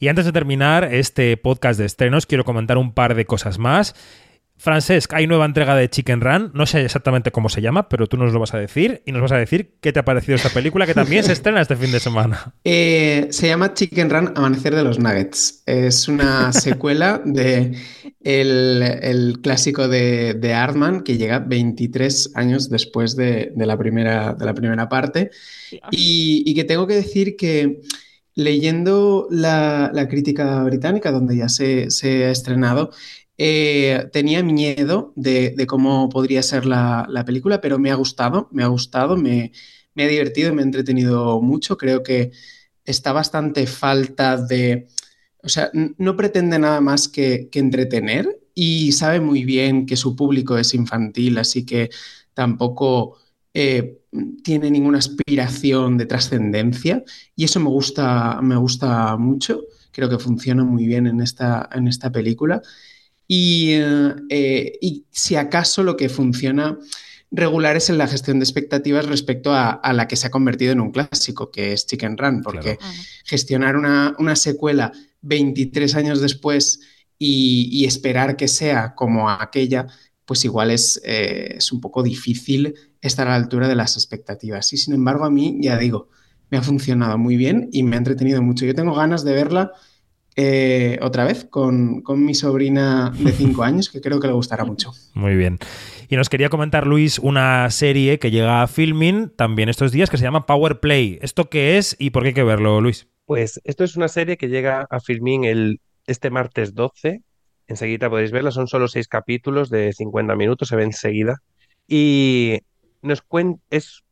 y 0.00 0.08
antes 0.08 0.24
de 0.24 0.32
terminar 0.32 0.84
este 0.92 1.36
podcast 1.36 1.78
de 1.78 1.86
estrenos, 1.86 2.26
quiero 2.26 2.44
comentar 2.44 2.76
un 2.76 2.92
par 2.92 3.14
de 3.14 3.24
cosas 3.24 3.58
más. 3.58 3.94
Francesc, 4.62 5.12
hay 5.12 5.26
nueva 5.26 5.44
entrega 5.44 5.74
de 5.74 5.90
Chicken 5.90 6.20
Run. 6.20 6.52
No 6.54 6.66
sé 6.66 6.84
exactamente 6.84 7.32
cómo 7.32 7.48
se 7.48 7.60
llama, 7.60 7.88
pero 7.88 8.06
tú 8.06 8.16
nos 8.16 8.32
lo 8.32 8.38
vas 8.38 8.54
a 8.54 8.58
decir 8.58 9.02
y 9.04 9.10
nos 9.10 9.20
vas 9.20 9.32
a 9.32 9.36
decir 9.36 9.74
qué 9.80 9.92
te 9.92 9.98
ha 9.98 10.04
parecido 10.04 10.36
esta 10.36 10.50
película 10.50 10.86
que 10.86 10.94
también 10.94 11.24
se 11.24 11.32
estrena 11.32 11.60
este 11.60 11.74
fin 11.74 11.90
de 11.90 11.98
semana. 11.98 12.54
Eh, 12.64 13.26
se 13.30 13.48
llama 13.48 13.74
Chicken 13.74 14.08
Run 14.08 14.32
Amanecer 14.36 14.74
de 14.74 14.84
los 14.84 14.98
Nuggets. 14.98 15.64
Es 15.66 16.06
una 16.06 16.52
secuela 16.52 17.20
de 17.24 17.76
el, 18.20 18.82
el 19.02 19.40
clásico 19.42 19.88
de, 19.88 20.34
de 20.34 20.54
Artman 20.54 21.02
que 21.02 21.18
llega 21.18 21.40
23 21.40 22.32
años 22.36 22.70
después 22.70 23.16
de, 23.16 23.52
de 23.54 23.66
la, 23.66 23.76
primera, 23.76 24.34
de 24.34 24.46
la 24.46 24.54
primera 24.54 24.88
parte. 24.88 25.30
Y, 25.90 26.44
y 26.46 26.54
que 26.54 26.64
tengo 26.64 26.86
que 26.86 26.94
decir 26.94 27.36
que 27.36 27.80
leyendo 28.34 29.26
la, 29.30 29.90
la 29.92 30.08
crítica 30.08 30.62
británica, 30.64 31.10
donde 31.10 31.36
ya 31.36 31.48
se, 31.48 31.90
se 31.90 32.26
ha 32.26 32.30
estrenado, 32.30 32.90
eh, 33.44 34.08
tenía 34.12 34.40
miedo 34.44 35.12
de, 35.16 35.56
cómo 35.66 36.08
podría 36.08 36.44
ser 36.44 36.64
la, 36.64 37.06
la, 37.08 37.24
película, 37.24 37.60
pero 37.60 37.76
me 37.76 37.90
ha 37.90 37.96
gustado, 37.96 38.48
me 38.52 38.62
ha 38.62 38.68
gustado, 38.68 39.16
me, 39.16 39.50
me 39.94 40.04
ha 40.04 40.06
divertido, 40.06 40.54
me 40.54 40.62
ha 40.62 40.64
entretenido 40.64 41.40
mucho. 41.40 41.76
Creo 41.76 42.04
que 42.04 42.30
está 42.84 43.12
bastante 43.12 43.66
falta 43.66 44.36
de... 44.36 44.86
O 45.42 45.48
sea, 45.48 45.72
no 45.72 46.16
pretende 46.16 46.56
nada 46.60 46.80
más 46.80 47.08
que, 47.08 47.48
que, 47.50 47.58
entretener 47.58 48.28
y 48.54 48.92
sabe 48.92 49.18
muy 49.18 49.44
bien 49.44 49.86
que 49.86 49.96
su 49.96 50.14
público 50.14 50.56
es 50.56 50.72
infantil, 50.72 51.36
así 51.38 51.66
que 51.66 51.90
tampoco 52.34 53.18
eh, 53.54 54.02
tiene 54.44 54.70
ninguna 54.70 54.98
aspiración 54.98 55.98
de 55.98 56.06
trascendencia 56.06 57.02
y 57.34 57.42
eso 57.42 57.58
me 57.58 57.70
gusta, 57.70 58.40
me 58.40 58.54
gusta 58.54 59.16
mucho. 59.16 59.62
Creo 59.90 60.08
que 60.08 60.20
funciona 60.20 60.62
muy 60.62 60.86
bien 60.86 61.08
en 61.08 61.20
esta, 61.20 61.68
en 61.72 61.88
esta 61.88 62.12
película. 62.12 62.62
Y, 63.28 63.70
eh, 64.28 64.78
y, 64.80 65.04
si 65.10 65.36
acaso 65.36 65.82
lo 65.82 65.96
que 65.96 66.08
funciona 66.08 66.78
regular 67.30 67.76
es 67.76 67.88
en 67.88 67.98
la 67.98 68.06
gestión 68.06 68.38
de 68.38 68.44
expectativas 68.44 69.06
respecto 69.06 69.52
a, 69.52 69.70
a, 69.70 69.92
la 69.92 70.06
que 70.06 70.16
se 70.16 70.26
ha 70.26 70.30
convertido 70.30 70.72
en 70.72 70.80
un 70.80 70.92
clásico, 70.92 71.50
que 71.50 71.72
es 71.72 71.86
Chicken 71.86 72.18
Run, 72.18 72.42
porque 72.42 72.76
claro. 72.76 72.94
gestionar 73.24 73.76
una, 73.76 74.14
una, 74.18 74.36
secuela 74.36 74.92
23 75.22 75.94
años 75.94 76.20
después 76.20 76.80
y, 77.18 77.68
y, 77.72 77.86
esperar 77.86 78.36
que 78.36 78.48
sea 78.48 78.94
como 78.94 79.30
aquella, 79.30 79.86
pues 80.26 80.44
igual 80.44 80.70
es, 80.70 81.00
eh, 81.04 81.54
es 81.56 81.72
un 81.72 81.80
poco 81.80 82.02
difícil 82.02 82.74
estar 83.00 83.26
a 83.26 83.30
la 83.30 83.36
altura 83.36 83.66
de 83.66 83.76
las 83.76 83.96
expectativas. 83.96 84.72
Y 84.72 84.76
sin 84.76 84.94
embargo, 84.94 85.24
a 85.24 85.30
mí, 85.30 85.56
ya 85.60 85.78
digo, 85.78 86.08
me 86.50 86.58
ha 86.58 86.62
funcionado 86.62 87.16
muy 87.16 87.36
bien 87.36 87.70
y 87.72 87.82
me 87.82 87.96
ha 87.96 87.98
entretenido 87.98 88.42
mucho. 88.42 88.66
Yo 88.66 88.74
tengo 88.74 88.94
ganas 88.94 89.24
de 89.24 89.32
verla 89.32 89.72
eh, 90.36 90.98
otra 91.02 91.24
vez 91.24 91.44
con, 91.44 92.00
con, 92.00 92.24
mi 92.24 92.34
sobrina 92.34 93.12
de 93.18 93.32
5 93.32 93.62
años, 93.62 93.90
que 93.90 94.00
creo 94.00 94.18
que 94.20 94.28
le 94.28 94.32
gustará 94.32 94.64
mucho. 94.64 94.92
Muy 95.14 95.36
bien. 95.36 95.58
Y 96.08 96.16
nos 96.16 96.28
quería 96.28 96.48
comentar, 96.48 96.86
Luis, 96.86 97.18
una 97.18 97.70
serie 97.70 98.18
que 98.18 98.30
llega 98.30 98.62
a 98.62 98.66
Filmin 98.66 99.30
también 99.36 99.68
estos 99.68 99.92
días 99.92 100.10
que 100.10 100.16
se 100.16 100.24
llama 100.24 100.46
Power 100.46 100.80
Play. 100.80 101.18
¿Esto 101.22 101.50
qué 101.50 101.78
es 101.78 101.96
y 101.98 102.10
por 102.10 102.22
qué 102.22 102.28
hay 102.28 102.34
que 102.34 102.44
verlo, 102.44 102.80
Luis? 102.80 103.08
Pues 103.26 103.60
esto 103.64 103.84
es 103.84 103.96
una 103.96 104.08
serie 104.08 104.36
que 104.36 104.48
llega 104.48 104.86
a 104.90 105.00
Filmin 105.00 105.44
el, 105.44 105.80
este 106.06 106.30
martes 106.30 106.74
12. 106.74 107.22
Enseguida 107.66 108.10
podéis 108.10 108.32
verla, 108.32 108.50
son 108.50 108.68
solo 108.68 108.88
seis 108.88 109.08
capítulos 109.08 109.70
de 109.70 109.92
50 109.92 110.34
minutos, 110.36 110.68
se 110.68 110.76
ve 110.76 110.84
enseguida. 110.84 111.38
Y 111.88 112.60
nos 113.02 113.22
cuenta, 113.22 113.62
es 113.70 114.02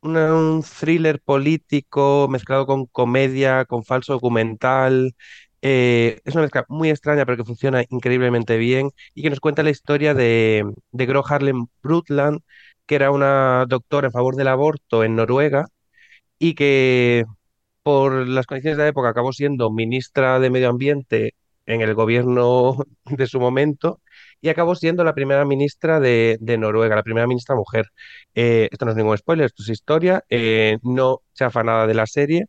una, 0.00 0.34
un 0.34 0.62
thriller 0.62 1.20
político 1.20 2.28
mezclado 2.30 2.66
con 2.66 2.86
comedia, 2.86 3.64
con 3.64 3.84
falso 3.84 4.12
documental. 4.12 5.14
Eh, 5.62 6.20
es 6.24 6.34
una 6.34 6.42
mezcla 6.42 6.64
muy 6.68 6.90
extraña, 6.90 7.26
pero 7.26 7.36
que 7.38 7.44
funciona 7.44 7.82
increíblemente 7.90 8.56
bien 8.58 8.90
y 9.14 9.22
que 9.22 9.30
nos 9.30 9.40
cuenta 9.40 9.62
la 9.62 9.70
historia 9.70 10.14
de, 10.14 10.64
de 10.92 11.06
Gro 11.06 11.24
Harlem 11.26 11.66
Brundtland, 11.82 12.40
que 12.86 12.94
era 12.96 13.10
una 13.10 13.66
doctora 13.68 14.06
en 14.08 14.12
favor 14.12 14.36
del 14.36 14.48
aborto 14.48 15.04
en 15.04 15.16
Noruega 15.16 15.66
y 16.38 16.54
que 16.54 17.24
por 17.82 18.28
las 18.28 18.46
condiciones 18.46 18.76
de 18.78 18.84
la 18.84 18.88
época 18.90 19.08
acabó 19.10 19.32
siendo 19.32 19.70
ministra 19.70 20.40
de 20.40 20.50
Medio 20.50 20.70
Ambiente 20.70 21.34
en 21.66 21.80
el 21.82 21.94
gobierno 21.94 22.76
de 23.06 23.26
su 23.26 23.40
momento 23.40 24.00
y 24.40 24.48
acabó 24.50 24.74
siendo 24.76 25.04
la 25.04 25.14
primera 25.14 25.44
ministra 25.44 26.00
de, 26.00 26.38
de 26.40 26.58
Noruega, 26.58 26.96
la 26.96 27.02
primera 27.02 27.26
ministra 27.26 27.56
mujer. 27.56 27.86
Eh, 28.34 28.68
esto 28.72 28.84
no 28.84 28.92
es 28.92 28.96
ningún 28.96 29.18
spoiler, 29.18 29.46
esto 29.46 29.62
es 29.62 29.70
historia, 29.70 30.24
eh, 30.30 30.78
no 30.82 31.22
chafa 31.34 31.62
nada 31.64 31.86
de 31.86 31.94
la 31.94 32.06
serie 32.06 32.46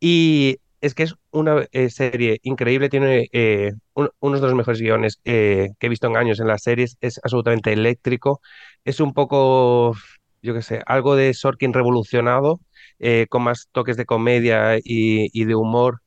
y 0.00 0.58
es 0.80 0.94
que 0.94 1.02
es 1.04 1.14
una 1.30 1.66
eh, 1.72 1.90
serie 1.90 2.38
increíble, 2.42 2.88
tiene 2.88 3.28
eh, 3.32 3.72
un, 3.94 4.10
unos 4.20 4.40
de 4.40 4.46
los 4.46 4.56
mejores 4.56 4.80
guiones 4.80 5.20
eh, 5.24 5.70
que 5.78 5.86
he 5.86 5.90
visto 5.90 6.06
en 6.06 6.16
años 6.16 6.40
en 6.40 6.46
las 6.48 6.62
series, 6.62 6.96
es 7.00 7.20
absolutamente 7.22 7.72
eléctrico, 7.72 8.40
es 8.84 9.00
un 9.00 9.12
poco, 9.12 9.94
yo 10.42 10.54
qué 10.54 10.62
sé, 10.62 10.82
algo 10.86 11.16
de 11.16 11.34
Sorkin 11.34 11.72
revolucionado, 11.72 12.60
eh, 12.98 13.26
con 13.28 13.42
más 13.42 13.68
toques 13.72 13.96
de 13.96 14.06
comedia 14.06 14.78
y, 14.82 15.44
de 15.44 15.54
humor, 15.54 16.02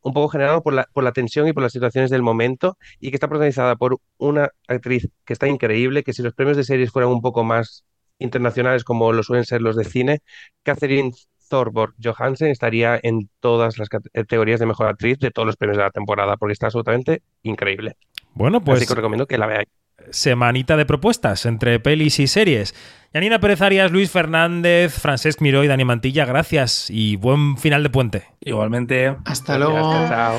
un 0.00 0.14
poco 0.14 0.28
generado 0.28 0.62
por 0.62 1.04
la 1.04 1.12
tensión 1.12 1.46
y 1.46 1.52
por 1.52 1.62
las 1.62 1.72
situaciones 1.72 2.10
del 2.10 2.22
momento, 2.22 2.78
y 3.00 3.10
que 3.10 3.16
está 3.16 3.28
protagonizada 3.28 3.76
por 3.76 3.98
una 4.16 4.50
actriz 4.66 5.08
que 5.24 5.34
está 5.34 5.46
increíble, 5.48 6.02
que 6.04 6.14
si 6.14 6.22
los 6.22 6.34
premios 6.34 6.56
de 6.56 6.64
series 6.64 6.90
fueran 6.90 7.10
un 7.10 7.20
poco 7.20 7.44
más 7.44 7.84
internacionales 8.18 8.84
como 8.84 9.12
lo 9.12 9.22
suelen 9.22 9.44
ser 9.44 9.60
los 9.62 9.76
de 9.76 9.84
cine, 9.84 10.20
Catherine 10.62 11.12
Thorborg 11.48 11.94
Johansen 12.02 12.48
estaría 12.48 12.98
en 13.02 13.28
todas 13.40 13.78
las 13.78 13.88
categorías 13.88 14.60
de 14.60 14.66
mejor 14.66 14.88
actriz 14.88 15.18
de 15.18 15.30
todos 15.30 15.46
los 15.46 15.56
premios 15.56 15.78
de 15.78 15.84
la 15.84 15.90
temporada, 15.90 16.36
porque 16.36 16.52
está 16.52 16.66
absolutamente 16.66 17.22
increíble. 17.42 17.96
Bueno, 18.34 18.60
pues. 18.60 18.78
Así 18.78 18.86
que 18.86 18.92
os 18.92 18.96
recomiendo 18.96 19.26
que 19.26 19.38
la 19.38 19.46
veáis. 19.46 19.68
Semanita 20.10 20.76
de 20.76 20.86
propuestas 20.86 21.44
entre 21.44 21.80
pelis 21.80 22.20
y 22.20 22.28
series. 22.28 22.74
Yanina 23.12 23.40
Pérez 23.40 23.60
Arias, 23.62 23.90
Luis 23.90 24.10
Fernández, 24.10 24.94
Francesc 24.94 25.40
Miró 25.40 25.64
y 25.64 25.66
Dani 25.66 25.84
Mantilla, 25.84 26.24
gracias 26.24 26.88
y 26.88 27.16
buen 27.16 27.56
final 27.58 27.82
de 27.82 27.90
puente. 27.90 28.24
Igualmente. 28.40 29.16
Hasta 29.24 29.58
luego. 29.58 29.92
Chao. 30.08 30.38